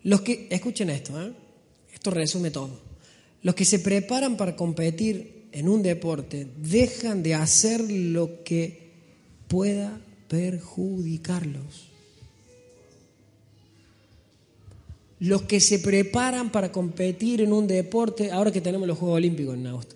[0.05, 1.33] Los que, escuchen esto, ¿eh?
[1.93, 2.81] esto resume todo.
[3.43, 8.91] Los que se preparan para competir en un deporte dejan de hacer lo que
[9.49, 11.92] pueda perjudicarlos.
[15.23, 19.55] Los que se preparan para competir en un deporte, ahora que tenemos los Juegos Olímpicos
[19.55, 19.95] en agosto,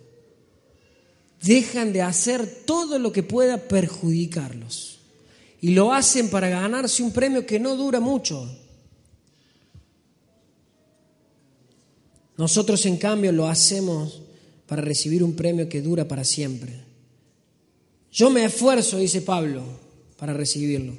[1.43, 5.01] dejan de hacer todo lo que pueda perjudicarlos.
[5.61, 8.49] Y lo hacen para ganarse un premio que no dura mucho.
[12.37, 14.23] Nosotros, en cambio, lo hacemos
[14.67, 16.73] para recibir un premio que dura para siempre.
[18.13, 19.65] Yo me esfuerzo, dice Pablo,
[20.19, 20.93] para recibirlo.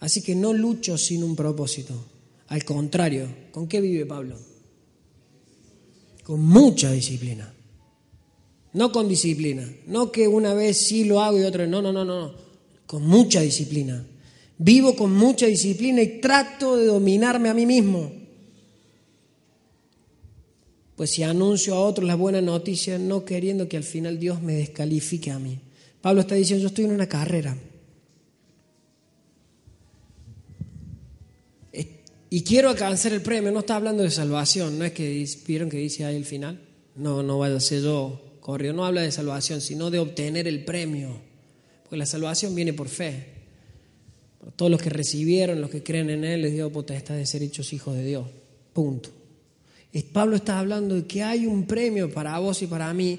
[0.00, 2.11] Así que no lucho sin un propósito.
[2.52, 4.36] Al contrario, ¿con qué vive Pablo?
[6.22, 7.50] Con mucha disciplina.
[8.74, 9.66] No con disciplina.
[9.86, 12.34] No que una vez sí lo hago y otra no, no, no, no.
[12.86, 14.04] Con mucha disciplina.
[14.58, 18.12] Vivo con mucha disciplina y trato de dominarme a mí mismo.
[20.94, 24.56] pues si anuncio a otros la buena noticia, no queriendo que al final Dios me
[24.56, 25.58] descalifique a mí.
[26.02, 27.56] Pablo está diciendo, yo estoy en una carrera.
[32.32, 35.76] Y quiero alcanzar el premio, no está hablando de salvación, no es que vieron que
[35.76, 36.58] dice ahí el final,
[36.96, 40.64] no, no vaya a ser yo corrió, no habla de salvación, sino de obtener el
[40.64, 41.10] premio,
[41.82, 43.26] porque la salvación viene por fe.
[44.56, 47.70] Todos los que recibieron, los que creen en Él, les dio potestad de ser hechos
[47.74, 48.26] hijos de Dios.
[48.72, 49.10] Punto.
[50.10, 53.18] Pablo está hablando de que hay un premio para vos y para mí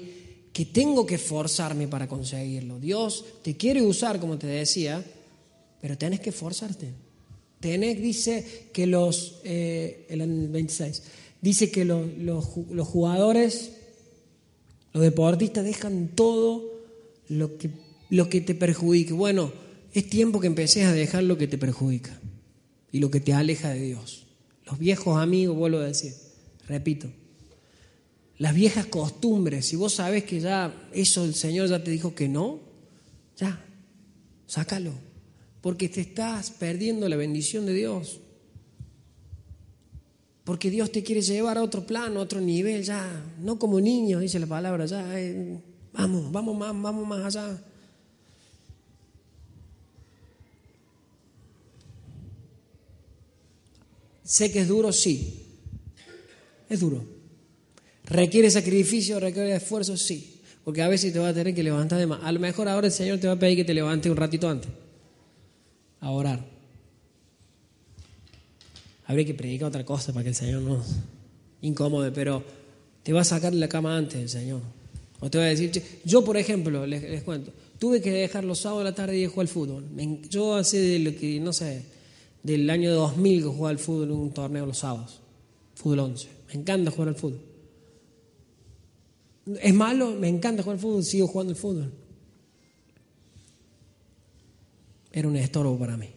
[0.52, 2.80] que tengo que esforzarme para conseguirlo.
[2.80, 5.04] Dios te quiere usar, como te decía,
[5.80, 7.03] pero tenés que esforzarte.
[7.64, 11.02] Tenés, dice que los, eh, el 26,
[11.40, 12.44] dice que los, los,
[12.86, 13.72] jugadores,
[14.92, 16.62] los deportistas dejan todo
[17.26, 17.70] lo que,
[18.10, 19.14] lo que te perjudique.
[19.14, 19.50] Bueno,
[19.94, 22.20] es tiempo que empeces a dejar lo que te perjudica
[22.92, 24.26] y lo que te aleja de Dios.
[24.66, 26.12] Los viejos amigos, vuelvo a decir,
[26.68, 27.08] repito,
[28.36, 32.28] las viejas costumbres, si vos sabes que ya eso el Señor ya te dijo que
[32.28, 32.60] no,
[33.38, 33.64] ya,
[34.46, 35.13] sácalo
[35.64, 38.20] porque te estás perdiendo la bendición de Dios.
[40.44, 44.20] Porque Dios te quiere llevar a otro plano, a otro nivel, ya, no como niño,
[44.20, 45.58] dice la palabra, ya, eh,
[45.94, 47.58] vamos, vamos más, vamos más allá.
[54.22, 55.46] Sé que es duro, sí.
[56.68, 57.02] Es duro.
[58.04, 59.96] ¿Requiere sacrificio, requiere esfuerzo?
[59.96, 60.42] Sí.
[60.62, 62.22] Porque a veces te va a tener que levantar de más.
[62.22, 64.46] A lo mejor ahora el Señor te va a pedir que te levantes un ratito
[64.46, 64.83] antes
[66.04, 66.44] a orar.
[69.06, 70.82] Habría que predicar otra cosa para que el Señor no
[71.62, 72.42] incómode, pero
[73.02, 74.60] te va a sacar de la cama antes el Señor.
[75.20, 75.70] O te va a decir,
[76.04, 79.44] yo por ejemplo, les, cuento, tuve que dejar los sábados de la tarde y jugar
[79.44, 79.84] al fútbol.
[80.28, 81.82] Yo hace de lo que, no sé,
[82.42, 85.20] del año 2000 que juego al fútbol en un torneo los sábados,
[85.74, 86.28] fútbol 11.
[86.48, 87.40] Me encanta jugar al fútbol.
[89.60, 92.03] Es malo, me encanta jugar al fútbol, sigo jugando al fútbol.
[95.14, 96.08] Era un estorbo para mí.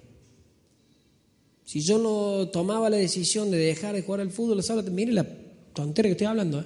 [1.63, 5.27] Si yo no tomaba la decisión de dejar de jugar al fútbol, los mire la
[5.73, 6.65] tontería que estoy hablando, ¿eh?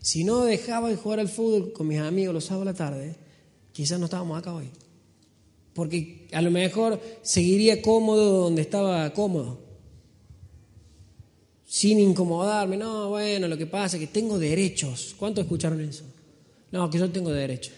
[0.00, 3.16] si no dejaba de jugar al fútbol con mis amigos los sábados a la tarde,
[3.72, 4.66] quizás no estábamos acá hoy.
[5.72, 9.58] Porque a lo mejor seguiría cómodo donde estaba cómodo.
[11.64, 12.76] Sin incomodarme.
[12.76, 15.14] No, bueno, lo que pasa es que tengo derechos.
[15.18, 16.04] ¿Cuántos escucharon eso?
[16.70, 17.72] No, que yo tengo derechos.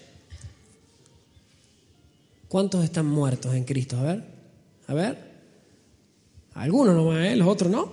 [2.55, 3.99] ¿Cuántos están muertos en Cristo?
[3.99, 4.25] A ver,
[4.87, 5.19] a ver.
[6.53, 7.35] Algunos nomás, ¿eh?
[7.35, 7.93] Los otros no.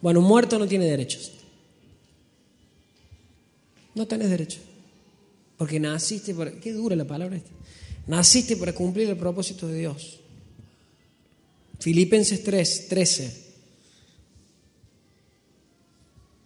[0.00, 1.32] Bueno, muerto no tiene derechos.
[3.96, 4.60] No tenés derecho.
[5.58, 6.52] Porque naciste para...
[6.52, 7.50] Qué dura la palabra esta.
[8.06, 10.20] Naciste para cumplir el propósito de Dios.
[11.80, 13.46] Filipenses 3, 13.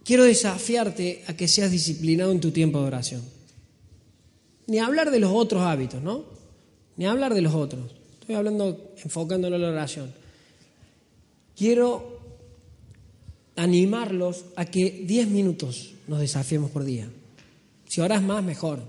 [0.03, 3.21] Quiero desafiarte a que seas disciplinado en tu tiempo de oración.
[4.65, 6.33] Ni hablar de los otros hábitos, ¿no?
[6.97, 7.91] Ni hablar de los otros.
[8.19, 10.11] Estoy hablando, enfocándolo en la oración.
[11.55, 12.19] Quiero
[13.55, 17.07] animarlos a que 10 minutos nos desafiemos por día.
[17.87, 18.83] Si oras más, mejor.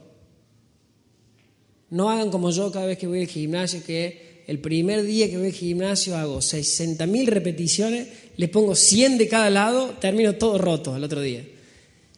[1.90, 5.36] No hagan como yo cada vez que voy al gimnasio, que el primer día que
[5.36, 10.94] voy al gimnasio hago 60.000 repeticiones, le pongo 100 de cada lado, termino todo roto
[10.94, 11.44] al otro día.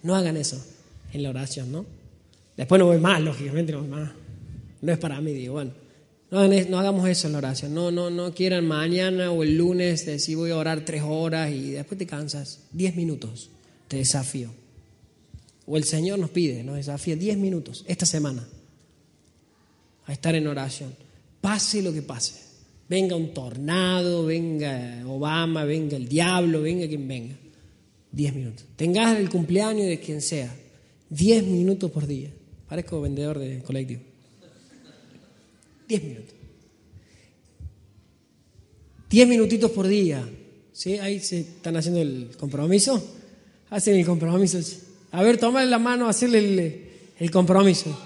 [0.03, 0.65] No hagan eso
[1.13, 1.85] en la oración, ¿no?
[2.57, 4.11] Después no voy más, lógicamente no voy más.
[4.81, 5.73] No es para mí, digo, bueno.
[6.31, 7.73] No, hagamos eso en la oración.
[7.73, 11.71] No, no, no quieran mañana o el lunes decir voy a orar tres horas y
[11.71, 12.61] después te cansas.
[12.71, 13.51] Diez minutos,
[13.89, 14.51] te desafío.
[15.67, 18.47] O el Señor nos pide, nos desafía diez minutos esta semana
[20.07, 20.95] a estar en oración.
[21.41, 22.49] Pase lo que pase.
[22.89, 27.37] Venga un tornado, venga Obama, venga el diablo, venga quien venga.
[28.11, 28.65] Diez minutos.
[28.77, 30.55] Tengas el cumpleaños de quien sea.
[31.11, 32.31] Diez minutos por día.
[32.69, 34.08] Parezco vendedor de colectivo.
[35.89, 36.35] 10 minutos.
[39.11, 40.29] 10 minutitos por día.
[40.73, 40.99] ¿Sí?
[40.99, 43.03] Ahí se están haciendo el compromiso.
[43.71, 44.59] Hacen el compromiso.
[45.13, 46.83] A ver, tómale la mano, hacerle
[47.19, 47.99] el, compromiso.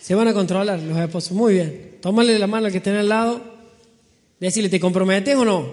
[0.00, 1.32] Se van a controlar los esposos.
[1.32, 1.98] Muy bien.
[2.00, 3.40] Tómale la mano al que esté al lado.
[4.40, 5.72] Decirle, ¿te comprometes o no?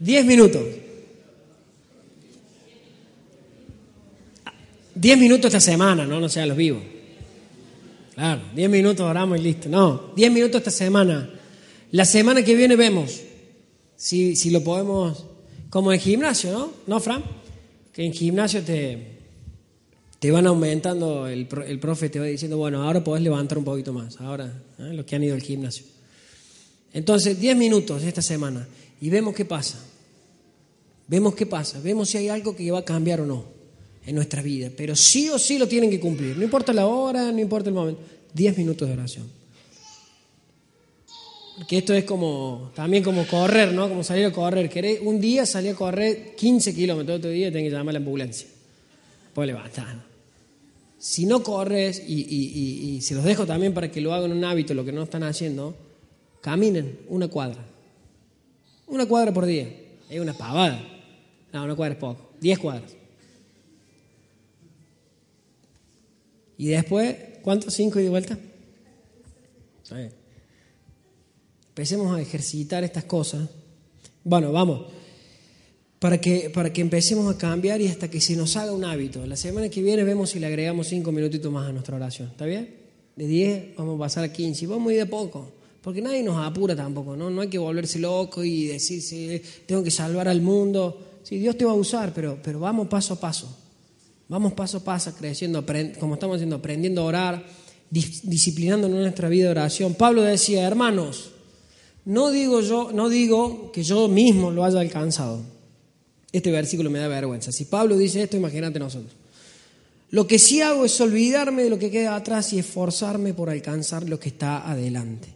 [0.00, 0.62] 10 minutos.
[4.94, 6.93] 10 minutos esta semana, no, no sean los vivos.
[8.14, 9.68] Claro, 10 minutos oramos y listo.
[9.68, 11.28] No, 10 minutos esta semana.
[11.90, 13.20] La semana que viene vemos
[13.96, 15.24] si, si lo podemos,
[15.70, 16.72] como en gimnasio, ¿no?
[16.86, 17.24] ¿No, Fran?
[17.92, 19.18] Que en gimnasio te,
[20.18, 23.92] te van aumentando, el, el profe te va diciendo, bueno, ahora podés levantar un poquito
[23.92, 24.92] más, ahora, ¿eh?
[24.92, 25.84] los que han ido al gimnasio.
[26.92, 28.66] Entonces, 10 minutos esta semana
[29.00, 29.78] y vemos qué pasa.
[31.06, 33.63] Vemos qué pasa, vemos si hay algo que va a cambiar o no
[34.06, 36.36] en nuestra vida, pero sí o sí lo tienen que cumplir.
[36.36, 38.00] No importa la hora, no importa el momento.
[38.32, 39.30] Diez minutos de oración.
[41.56, 43.88] Porque esto es como, también como correr, ¿no?
[43.88, 44.68] Como salir a correr.
[44.68, 47.98] Querés, un día salí a correr 15 kilómetros, otro día tenés que llamar a la
[47.98, 48.48] ambulancia.
[49.32, 50.04] Puedes levantar.
[50.98, 54.74] Si no corres, y, y se los dejo también para que lo hagan un hábito,
[54.74, 55.76] lo que no están haciendo,
[56.40, 57.64] caminen una cuadra.
[58.86, 59.68] Una cuadra por día.
[60.10, 60.82] Es una pavada.
[61.52, 62.32] No, una cuadra es poco.
[62.40, 62.96] Diez cuadras.
[66.56, 67.74] Y después, ¿cuántos?
[67.74, 68.38] ¿Cinco y de vuelta?
[71.68, 73.48] Empecemos a ejercitar estas cosas.
[74.22, 74.86] Bueno, vamos.
[75.98, 79.26] Para que, para que empecemos a cambiar y hasta que se nos haga un hábito.
[79.26, 82.28] La semana que viene vemos si le agregamos cinco minutitos más a nuestra oración.
[82.28, 82.76] ¿Está bien?
[83.16, 84.64] De diez vamos a pasar a quince.
[84.64, 85.52] Y vamos ir de poco.
[85.80, 87.28] Porque nadie nos apura tampoco, ¿no?
[87.28, 91.20] No hay que volverse loco y decirse, tengo que salvar al mundo.
[91.22, 93.63] Sí, Dios te va a usar, pero, pero vamos paso a paso.
[94.28, 95.64] Vamos paso a paso, creciendo,
[96.00, 97.46] como estamos haciendo, aprendiendo a orar,
[97.90, 99.94] disciplinando nuestra vida de oración.
[99.94, 101.30] Pablo decía, hermanos,
[102.04, 105.42] no digo yo, no digo que yo mismo lo haya alcanzado.
[106.32, 107.52] Este versículo me da vergüenza.
[107.52, 109.12] Si Pablo dice esto, imagínate nosotros.
[110.10, 114.08] Lo que sí hago es olvidarme de lo que queda atrás y esforzarme por alcanzar
[114.08, 115.34] lo que está adelante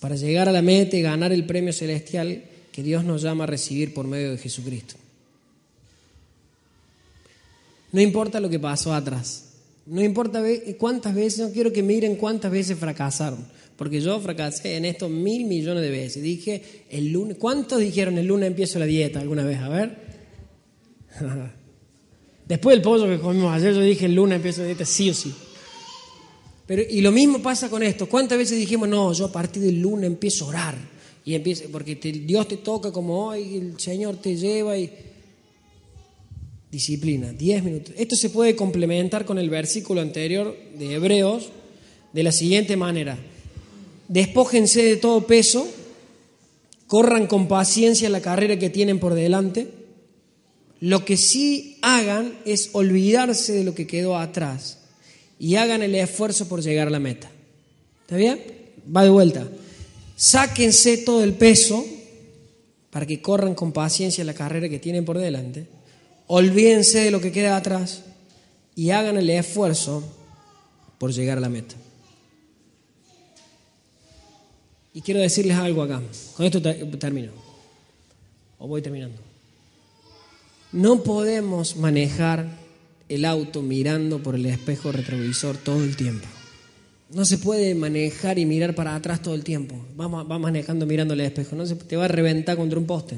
[0.00, 3.46] para llegar a la meta y ganar el premio celestial que Dios nos llama a
[3.46, 4.94] recibir por medio de Jesucristo.
[7.96, 9.44] No importa lo que pasó atrás.
[9.86, 10.44] No importa
[10.76, 13.38] cuántas veces, no quiero que miren cuántas veces fracasaron,
[13.74, 16.22] porque yo fracasé en esto mil millones de veces.
[16.22, 19.60] Dije, el lunes, ¿cuántos dijeron el lunes empiezo la dieta alguna vez?
[19.60, 19.96] A ver.
[22.46, 25.14] Después del pollo que comimos ayer, yo dije el lunes empiezo la dieta sí o
[25.14, 25.32] sí.
[26.66, 28.10] Pero, y lo mismo pasa con esto.
[28.10, 30.74] ¿Cuántas veces dijimos, no, yo a partir del lunes empiezo a orar?
[31.24, 34.92] Y empiezo, porque Dios te toca como hoy, el Señor te lleva y...
[36.76, 37.94] Disciplina, 10 minutos.
[37.96, 41.48] Esto se puede complementar con el versículo anterior de Hebreos
[42.12, 43.16] de la siguiente manera.
[44.08, 45.66] Despójense de todo peso,
[46.86, 49.68] corran con paciencia la carrera que tienen por delante.
[50.80, 54.80] Lo que sí hagan es olvidarse de lo que quedó atrás
[55.38, 57.30] y hagan el esfuerzo por llegar a la meta.
[58.02, 58.38] ¿Está bien?
[58.94, 59.48] Va de vuelta.
[60.14, 61.86] Sáquense todo el peso
[62.90, 65.75] para que corran con paciencia la carrera que tienen por delante.
[66.28, 68.02] Olvídense de lo que queda atrás
[68.74, 70.02] y hagan el esfuerzo
[70.98, 71.74] por llegar a la meta.
[74.92, 76.00] Y quiero decirles algo acá.
[76.36, 76.60] Con esto
[76.98, 77.30] termino.
[78.58, 79.18] O voy terminando.
[80.72, 82.46] No podemos manejar
[83.08, 86.26] el auto mirando por el espejo retrovisor todo el tiempo.
[87.10, 89.76] No se puede manejar y mirar para atrás todo el tiempo.
[90.00, 91.54] Va, va manejando mirando el espejo.
[91.54, 93.16] No se, te va a reventar contra un poste.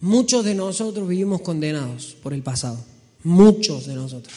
[0.00, 2.78] Muchos de nosotros vivimos condenados por el pasado.
[3.24, 4.34] Muchos de nosotros.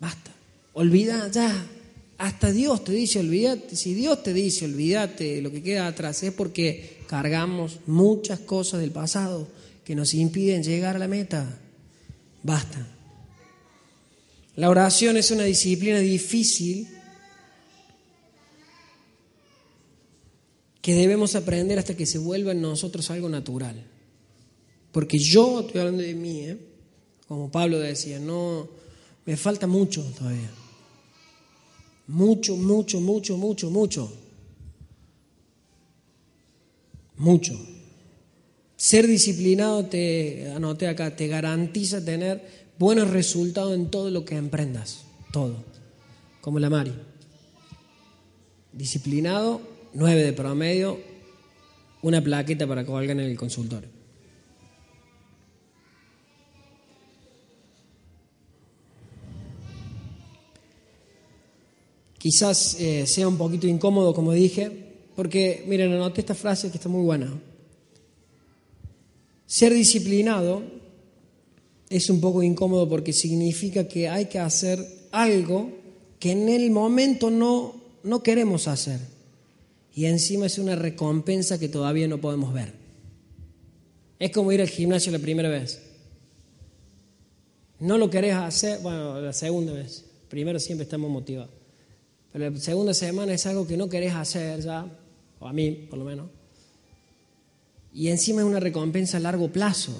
[0.00, 0.30] Basta.
[0.74, 1.66] Olvida ya.
[2.18, 3.74] Hasta Dios te dice olvídate.
[3.74, 8.92] Si Dios te dice olvídate lo que queda atrás es porque cargamos muchas cosas del
[8.92, 9.48] pasado
[9.84, 11.58] que nos impiden llegar a la meta.
[12.42, 12.86] Basta.
[14.56, 16.88] La oración es una disciplina difícil
[20.84, 23.82] que debemos aprender hasta que se vuelva en nosotros algo natural.
[24.92, 26.58] Porque yo, estoy hablando de mí, ¿eh?
[27.26, 28.68] como Pablo decía, no,
[29.24, 30.50] me falta mucho todavía.
[32.08, 34.12] Mucho, mucho, mucho, mucho, mucho.
[37.16, 37.58] Mucho.
[38.76, 45.06] Ser disciplinado, te anoté acá, te garantiza tener buenos resultados en todo lo que emprendas.
[45.32, 45.64] Todo.
[46.42, 46.92] Como la Mari.
[48.74, 51.00] Disciplinado, nueve de promedio,
[52.02, 53.88] una plaqueta para colgar en el consultorio.
[62.18, 64.70] Quizás eh, sea un poquito incómodo, como dije,
[65.14, 67.38] porque, miren, anoté esta frase que está muy buena.
[69.46, 70.62] Ser disciplinado
[71.90, 74.78] es un poco incómodo porque significa que hay que hacer
[75.12, 75.70] algo
[76.18, 79.13] que en el momento no, no queremos hacer.
[79.94, 82.72] Y encima es una recompensa que todavía no podemos ver.
[84.18, 85.80] Es como ir al gimnasio la primera vez.
[87.78, 90.04] No lo querés hacer, bueno, la segunda vez.
[90.28, 91.50] Primero siempre estamos motivados.
[92.32, 94.86] Pero la segunda semana es algo que no querés hacer ya,
[95.38, 96.28] o a mí por lo menos.
[97.92, 99.92] Y encima es una recompensa a largo plazo.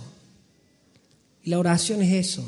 [1.44, 2.44] Y la oración es eso.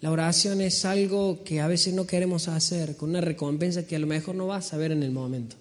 [0.00, 4.00] La oración es algo que a veces no queremos hacer, con una recompensa que a
[4.00, 5.56] lo mejor no vas a ver en el momento.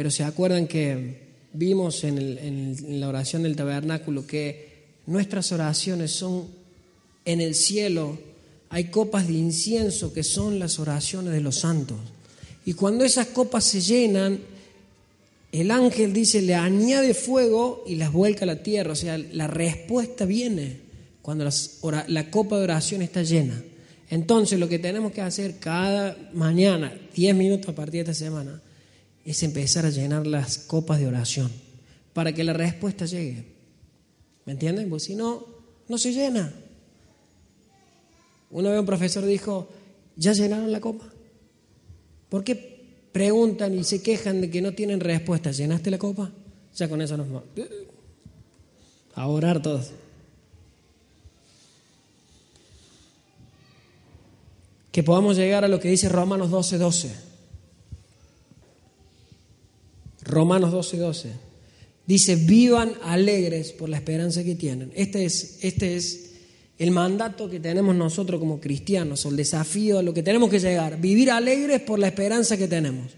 [0.00, 1.18] Pero se acuerdan que
[1.52, 6.46] vimos en, la oración del tabernáculo que nuestras oraciones son
[7.26, 8.18] en el cielo,
[8.70, 11.98] hay copas de incienso que son las oraciones de los santos.
[12.64, 14.40] Y cuando esas copas se llenan,
[15.52, 18.92] el ángel dice, le añade fuego y las vuelca a la tierra.
[18.92, 20.78] O sea, la respuesta viene
[21.20, 21.46] cuando
[22.06, 23.62] la copa de oración está llena.
[24.08, 28.62] Entonces lo que tenemos que hacer cada mañana, 10 minutos a partir de esta semana,
[29.24, 31.50] es empezar a llenar las copas de oración
[32.12, 33.44] para que la respuesta llegue.
[34.44, 34.88] ¿Me entienden?
[34.88, 35.46] Pues si no,
[35.88, 36.52] no se llena.
[38.50, 39.68] Una vez un profesor dijo,
[40.16, 41.04] ¿ya llenaron la copa?
[42.28, 42.80] ¿Por qué
[43.12, 45.50] preguntan y se quejan de que no tienen respuesta?
[45.52, 46.32] ¿Llenaste la copa?
[46.74, 47.44] Ya con eso nos vamos.
[49.14, 49.92] A orar todos.
[54.90, 57.29] Que podamos llegar a lo que dice Romanos 12, 12.
[60.30, 61.32] Romanos 12, 12.
[62.06, 64.90] Dice, vivan alegres por la esperanza que tienen.
[64.94, 66.30] Este es, este es
[66.78, 70.58] el mandato que tenemos nosotros como cristianos, o el desafío a lo que tenemos que
[70.58, 73.12] llegar, vivir alegres por la esperanza que tenemos.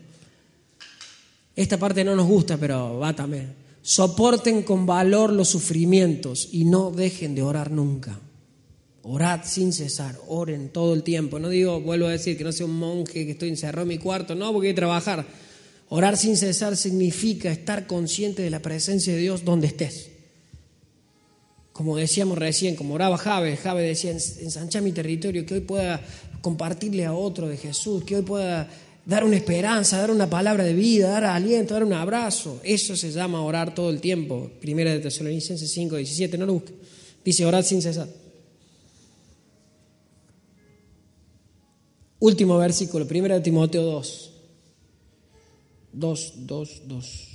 [1.55, 3.55] Esta parte no nos gusta, pero va también.
[3.83, 8.19] Soporten con valor los sufrimientos y no dejen de orar nunca.
[9.03, 11.39] Orad sin cesar, oren todo el tiempo.
[11.39, 13.99] No digo, vuelvo a decir, que no sea un monje que estoy encerrado en mi
[13.99, 15.27] cuarto, no, porque hay que trabajar.
[15.95, 20.13] Orar sin cesar significa estar consciente de la presencia de Dios donde estés
[21.73, 26.01] como decíamos recién, como oraba Jave, Jave decía, ensancha mi territorio, que hoy pueda
[26.43, 28.69] compartirle a otro de Jesús, que hoy pueda
[29.07, 32.61] dar una esperanza, dar una palabra de vida, dar aliento, dar un abrazo.
[32.63, 34.51] Eso se llama orar todo el tiempo.
[34.61, 36.75] Primera de Tesalonicenses 5, 17, no lo busque.
[37.25, 38.09] Dice orar sin cesar.
[42.21, 44.32] Último versículo, primera de Timoteo 2.
[45.93, 47.29] 2, 2, 2.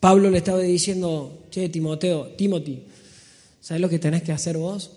[0.00, 2.82] Pablo le estaba diciendo, che, Timoteo, Timothy,
[3.60, 4.90] ¿sabes lo que tenés que hacer vos?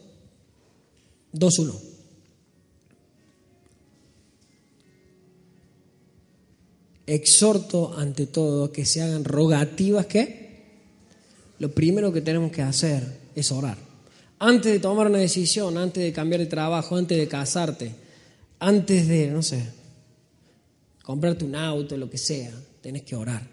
[1.34, 1.80] 2-1.
[7.08, 10.46] Exhorto ante todo que se hagan rogativas que
[11.60, 13.04] lo primero que tenemos que hacer
[13.36, 13.78] es orar.
[14.40, 17.92] Antes de tomar una decisión, antes de cambiar de trabajo, antes de casarte,
[18.60, 19.64] antes de, no sé,
[21.06, 22.52] comprarte un auto, lo que sea,
[22.82, 23.48] tenés que orar.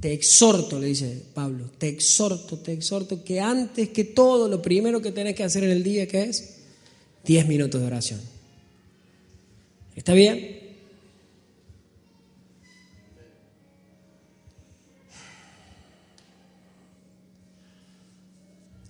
[0.00, 5.02] Te exhorto, le dice Pablo, te exhorto, te exhorto que antes que todo, lo primero
[5.02, 6.60] que tenés que hacer en el día, ¿qué es?
[7.24, 8.20] Diez minutos de oración.
[9.94, 10.60] ¿Está bien?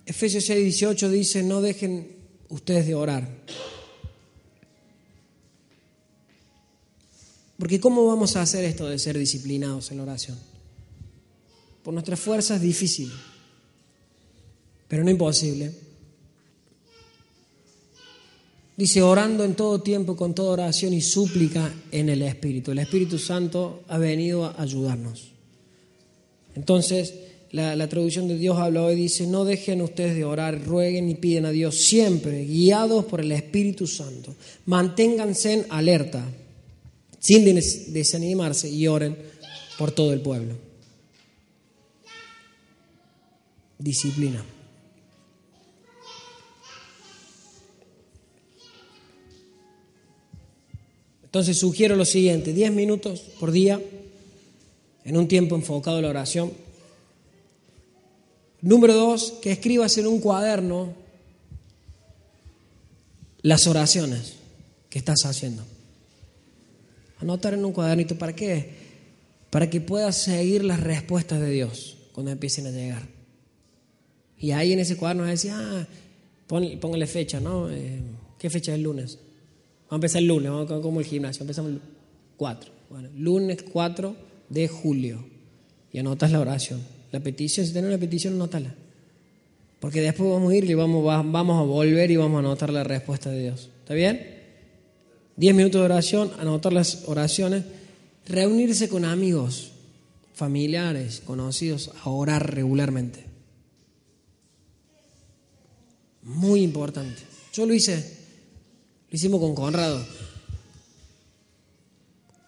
[0.05, 2.15] Efesios 6, 18 dice, no dejen
[2.47, 3.27] ustedes de orar.
[7.57, 10.37] Porque ¿cómo vamos a hacer esto de ser disciplinados en la oración?
[11.83, 13.11] Por nuestras fuerzas difícil,
[14.87, 15.71] pero no imposible.
[18.77, 22.71] Dice, orando en todo tiempo, con toda oración y súplica en el Espíritu.
[22.71, 25.31] El Espíritu Santo ha venido a ayudarnos.
[26.55, 27.13] Entonces,
[27.51, 31.15] la, la, traducción de Dios habla hoy, dice, no dejen ustedes de orar, rueguen y
[31.15, 34.35] piden a Dios siempre, guiados por el Espíritu Santo.
[34.65, 36.25] Manténganse en alerta,
[37.25, 37.43] sin
[37.93, 39.17] desanimarse y oren
[39.77, 40.55] por todo el pueblo.
[43.77, 44.43] disciplina.
[51.23, 53.81] Entonces sugiero lo siguiente, 10 minutos por día
[55.03, 56.53] en un tiempo enfocado en la oración.
[58.61, 60.93] Número dos, que escribas en un cuaderno
[63.41, 64.35] las oraciones
[64.89, 65.74] que estás haciendo.
[67.19, 68.71] Anotar en un cuadernito, ¿para qué?
[69.49, 73.07] Para que puedas seguir las respuestas de Dios cuando empiecen a llegar.
[74.37, 75.87] Y ahí en ese cuaderno decía, ah,
[76.47, 77.69] póngale fecha, ¿no?
[77.69, 78.01] Eh,
[78.37, 79.17] ¿Qué fecha es el lunes?
[79.85, 81.81] Vamos a empezar el lunes, vamos a como el gimnasio, empezamos el
[82.37, 82.71] 4.
[82.89, 84.15] Bueno, lunes 4
[84.49, 85.25] de julio.
[85.91, 86.81] Y anotas la oración.
[87.11, 88.75] La petición, si tienes una petición, anótala.
[89.79, 92.83] Porque después vamos a ir y vamos, vamos a volver y vamos a anotar la
[92.83, 93.69] respuesta de Dios.
[93.81, 94.34] ¿Está bien?
[95.37, 97.63] 10 minutos de oración, anotar las oraciones,
[98.27, 99.71] reunirse con amigos,
[100.33, 103.25] familiares, conocidos, a orar regularmente.
[106.23, 107.21] Muy importante.
[107.53, 108.17] Yo lo hice,
[109.09, 110.05] lo hicimos con Conrado.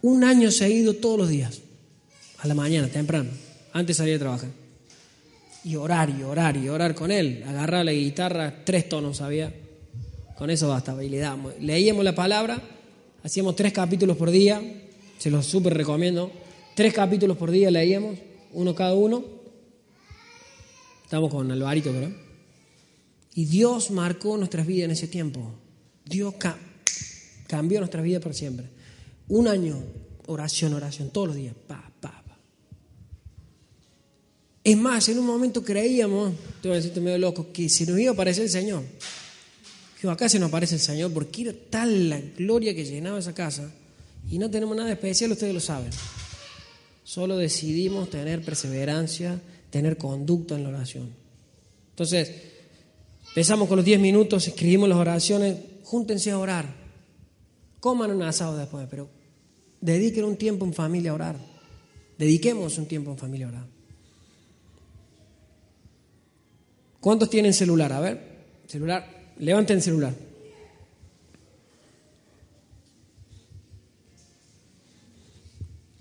[0.02, 1.60] Un año seguido todos los días,
[2.40, 3.30] a la mañana, temprano,
[3.74, 4.50] antes salir a trabajar.
[5.64, 7.44] Y orar, y orar, y orar con él.
[7.46, 9.54] Agarrar la guitarra, tres tonos había.
[10.38, 11.54] Con eso basta, y le damos.
[11.60, 12.62] Leíamos la palabra,
[13.24, 14.62] hacíamos tres capítulos por día,
[15.18, 16.32] se los súper recomiendo.
[16.76, 18.18] Tres capítulos por día leíamos,
[18.54, 19.24] uno cada uno.
[21.04, 22.12] Estamos con Alvarito, ¿verdad?
[23.34, 25.54] Y Dios marcó nuestras vidas en ese tiempo.
[26.06, 26.36] Dios
[27.48, 28.68] cambió nuestras vidas por siempre.
[29.28, 29.82] Un año,
[30.28, 31.54] oración, oración, todos los días.
[31.68, 32.38] Pa, pa, pa.
[34.64, 38.00] Es más, en un momento creíamos, te voy a decirte medio loco, que se nos
[38.00, 38.84] iba a aparecer el Señor.
[40.04, 43.72] Acá se nos aparece el Señor porque era tal la gloria que llenaba esa casa
[44.30, 45.90] y no tenemos nada especial, ustedes lo saben.
[47.04, 51.10] Solo decidimos tener perseverancia, tener conducta en la oración.
[51.92, 52.32] Entonces,
[53.30, 56.76] empezamos con los 10 minutos, escribimos las oraciones, júntense a orar.
[57.80, 59.10] Coman un asado después, pero
[59.82, 61.38] dediquen un tiempo en familia a orar.
[62.18, 63.66] Dediquemos un tiempo en familia a orar.
[67.00, 67.94] ¿Cuántos tienen celular?
[67.94, 68.22] A ver,
[68.68, 69.17] celular.
[69.40, 70.14] Levanten el celular.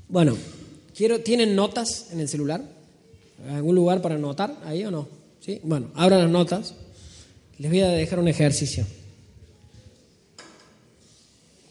[0.08, 0.36] Bueno,
[0.96, 2.62] quiero, ¿tienen notas en el celular?
[3.50, 5.08] ¿Algún lugar para anotar ahí o no?
[5.40, 5.60] ¿Sí?
[5.62, 6.74] Bueno, abran las notas.
[7.58, 8.86] Les voy a dejar un ejercicio.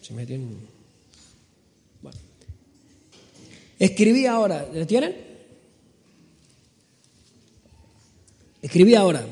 [0.01, 0.13] Se.
[0.13, 2.17] Bueno.
[3.79, 4.69] Escribí ahora.
[4.71, 5.15] ¿Lo tienen?
[8.61, 9.25] Escribí ahora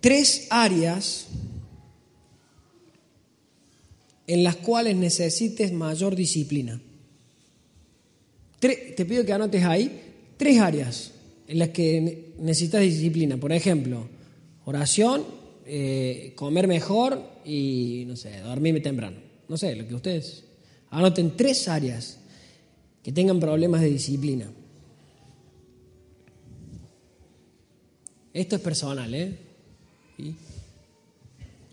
[0.00, 1.26] tres áreas
[4.26, 6.80] en las cuales necesites mayor disciplina.
[8.60, 10.02] te pido que anotes ahí
[10.36, 11.12] tres áreas
[11.46, 13.36] en las que necesitas disciplina.
[13.38, 14.06] Por ejemplo,
[14.64, 15.24] oración,
[15.66, 19.18] eh, comer mejor y, no sé, dormirme temprano.
[19.48, 20.44] No sé, lo que ustedes
[20.90, 22.18] anoten tres áreas
[23.02, 24.50] que tengan problemas de disciplina.
[28.34, 29.47] Esto es personal, ¿eh?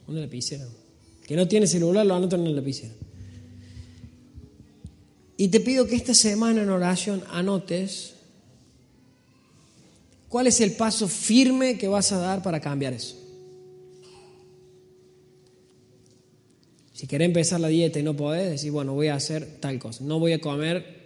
[0.08, 0.66] Una lapicera.
[1.26, 2.94] Que no tiene celular, lo anotan en la lapicera.
[5.38, 8.14] Y te pido que esta semana en oración anotes
[10.30, 13.16] cuál es el paso firme que vas a dar para cambiar eso.
[16.94, 20.06] Si querés empezar la dieta y no podés, decir, bueno, voy a hacer tal cosa.
[20.06, 21.04] No voy a comer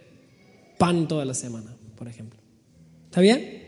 [0.78, 2.38] pan toda la semana, por ejemplo.
[3.06, 3.64] ¿Está bien?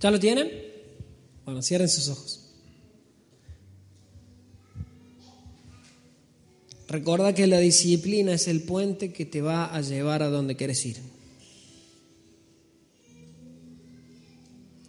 [0.00, 0.67] ¿Ya lo tienen?
[1.48, 2.40] Bueno, cierren sus ojos.
[6.88, 10.84] Recuerda que la disciplina es el puente que te va a llevar a donde quieres
[10.84, 10.98] ir.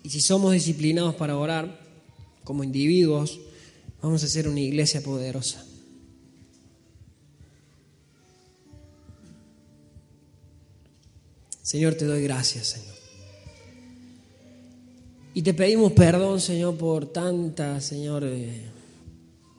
[0.03, 1.79] Y si somos disciplinados para orar,
[2.43, 3.39] como individuos,
[4.01, 5.65] vamos a ser una iglesia poderosa.
[11.61, 12.98] Señor, te doy gracias, Señor.
[15.33, 18.63] Y te pedimos perdón, Señor, por tanta, Señor, eh,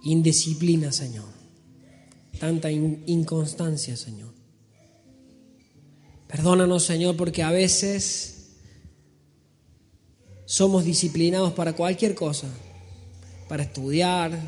[0.03, 1.27] indisciplina, Señor.
[2.39, 4.31] Tanta inconstancia, Señor.
[6.27, 8.51] Perdónanos, Señor, porque a veces
[10.45, 12.49] somos disciplinados para cualquier cosa.
[13.49, 14.39] Para estudiar,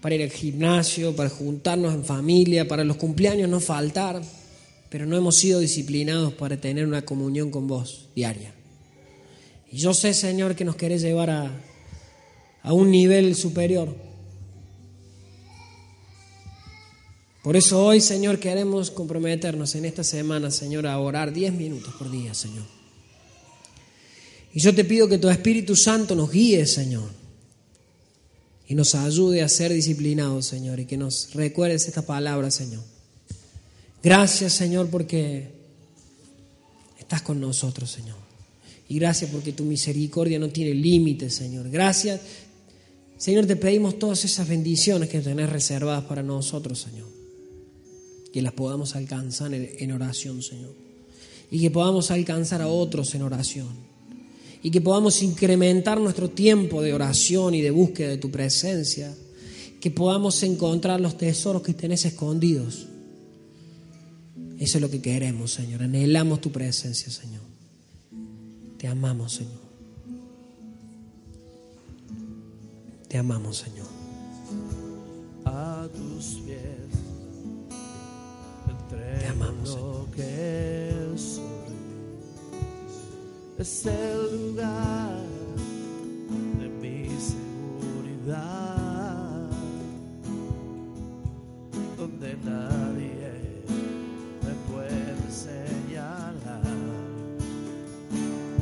[0.00, 4.22] para ir al gimnasio, para juntarnos en familia, para los cumpleaños no faltar.
[4.88, 8.54] Pero no hemos sido disciplinados para tener una comunión con vos diaria.
[9.74, 11.50] Y yo sé, Señor, que nos querés llevar a,
[12.62, 13.92] a un nivel superior.
[17.42, 22.08] Por eso hoy, Señor, queremos comprometernos en esta semana, Señor, a orar 10 minutos por
[22.08, 22.62] día, Señor.
[24.52, 27.10] Y yo te pido que tu Espíritu Santo nos guíe, Señor,
[28.68, 32.84] y nos ayude a ser disciplinados, Señor, y que nos recuerdes esta palabra, Señor.
[34.04, 35.50] Gracias, Señor, porque
[36.96, 38.23] estás con nosotros, Señor.
[38.94, 41.68] Y gracias porque tu misericordia no tiene límites, Señor.
[41.68, 42.20] Gracias.
[43.16, 47.08] Señor, te pedimos todas esas bendiciones que tenés reservadas para nosotros, Señor.
[48.32, 50.76] Que las podamos alcanzar en oración, Señor.
[51.50, 53.66] Y que podamos alcanzar a otros en oración.
[54.62, 59.12] Y que podamos incrementar nuestro tiempo de oración y de búsqueda de tu presencia.
[59.80, 62.86] Que podamos encontrar los tesoros que tenés escondidos.
[64.56, 65.82] Eso es lo que queremos, Señor.
[65.82, 67.53] Anhelamos tu presencia, Señor.
[68.84, 69.62] Te amamos, Señor.
[73.08, 73.86] Te amamos, Señor.
[75.46, 76.92] A tus pies.
[78.90, 80.06] Te amamos, Señor.
[80.10, 81.14] Que.
[83.56, 85.24] Es el lugar
[86.58, 87.08] de mi
[87.88, 88.68] seguridad.
[91.96, 92.83] Donde nadie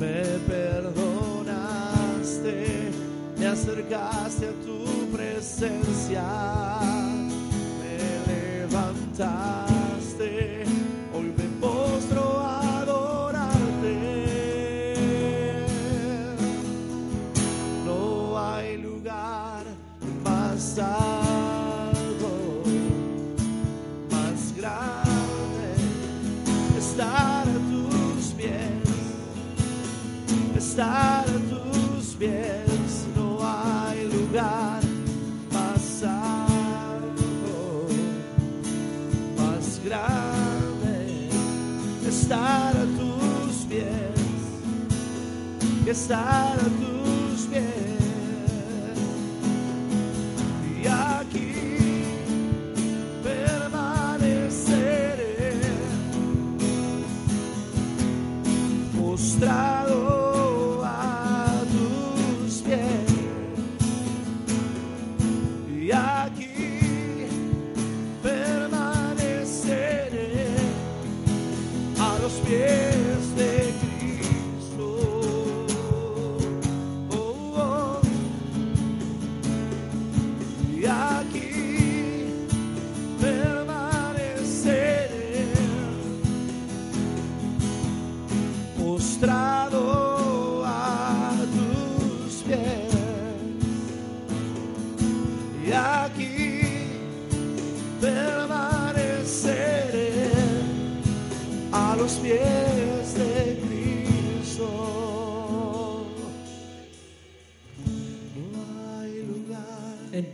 [0.02, 1.46] me perdonaste,
[3.38, 4.78] me acercaste a tu
[5.12, 6.24] presencia,
[7.78, 7.96] me
[8.32, 9.71] levantaste,
[46.12, 46.61] que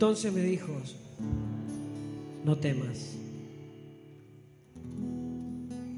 [0.09, 0.71] Entonces me dijo,
[2.43, 3.15] no temas,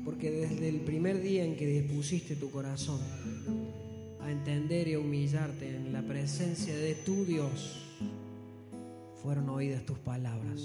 [0.03, 2.99] porque desde el primer día en que dispusiste tu corazón
[4.19, 7.85] a entender y a humillarte en la presencia de tu Dios,
[9.23, 10.59] fueron oídas tus palabras.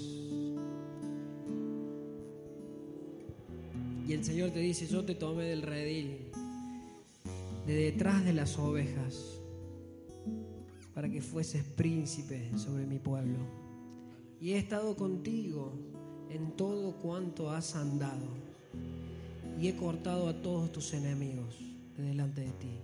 [4.05, 6.17] Y el Señor te dice, yo te tomé del redil,
[7.65, 9.36] de detrás de las ovejas,
[10.97, 13.37] para que fueses príncipe sobre mi pueblo.
[14.41, 15.71] Y he estado contigo
[16.27, 18.25] en todo cuanto has andado,
[19.61, 21.55] y he cortado a todos tus enemigos
[21.95, 22.79] de delante de ti.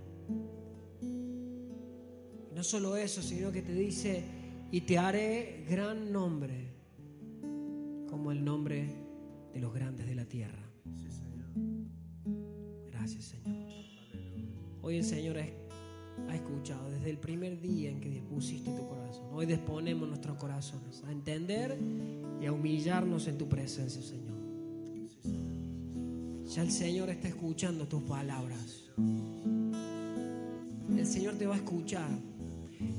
[2.51, 4.23] Y no solo eso, sino que te dice,
[4.69, 6.67] y te haré gran nombre,
[8.07, 8.93] como el nombre
[9.55, 10.63] de los grandes de la tierra.
[12.91, 13.57] Gracias, Señor.
[14.83, 15.62] Hoy el Señor es
[16.29, 19.25] ha escuchado desde el primer día en que dispusiste tu corazón.
[19.31, 21.77] Hoy disponemos nuestros corazones a entender
[22.41, 24.33] y a humillarnos en tu presencia, Señor.
[26.45, 28.83] Ya el Señor está escuchando tus palabras.
[30.89, 32.09] El Señor te va a escuchar.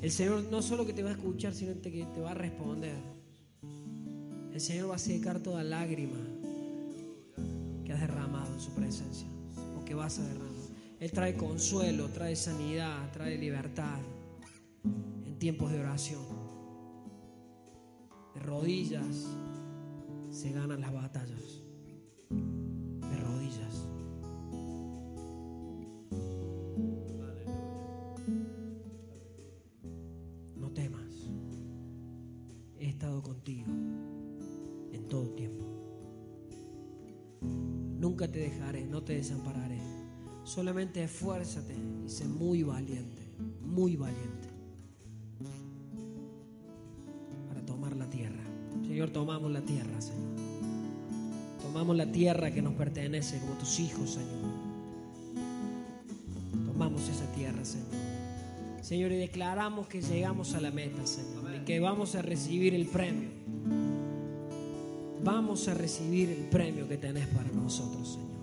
[0.02, 2.96] El Señor no solo que te va a escuchar, sino que te va a responder.
[4.52, 6.18] El Señor va a secar toda lágrima
[7.84, 9.28] que has derramado en su presencia
[9.78, 10.53] o que vas a derramar.
[11.04, 13.98] Él trae consuelo, trae sanidad, trae libertad
[15.26, 16.24] en tiempos de oración.
[18.32, 19.26] De rodillas
[20.30, 21.62] se ganan las batallas.
[22.30, 23.86] De rodillas.
[30.56, 31.28] No temas.
[32.78, 33.68] He estado contigo
[34.90, 35.66] en todo tiempo.
[37.42, 40.03] Nunca te dejaré, no te desampararé.
[40.44, 41.74] Solamente esfuérzate
[42.04, 43.22] y sé muy valiente,
[43.62, 44.48] muy valiente
[47.48, 48.42] para tomar la tierra.
[48.86, 50.34] Señor, tomamos la tierra, Señor.
[51.62, 54.52] Tomamos la tierra que nos pertenece como tus hijos, Señor.
[56.66, 57.88] Tomamos esa tierra, Señor.
[58.82, 62.86] Señor, y declaramos que llegamos a la meta, Señor, y que vamos a recibir el
[62.86, 63.30] premio.
[65.24, 68.33] Vamos a recibir el premio que tenés para nosotros, Señor.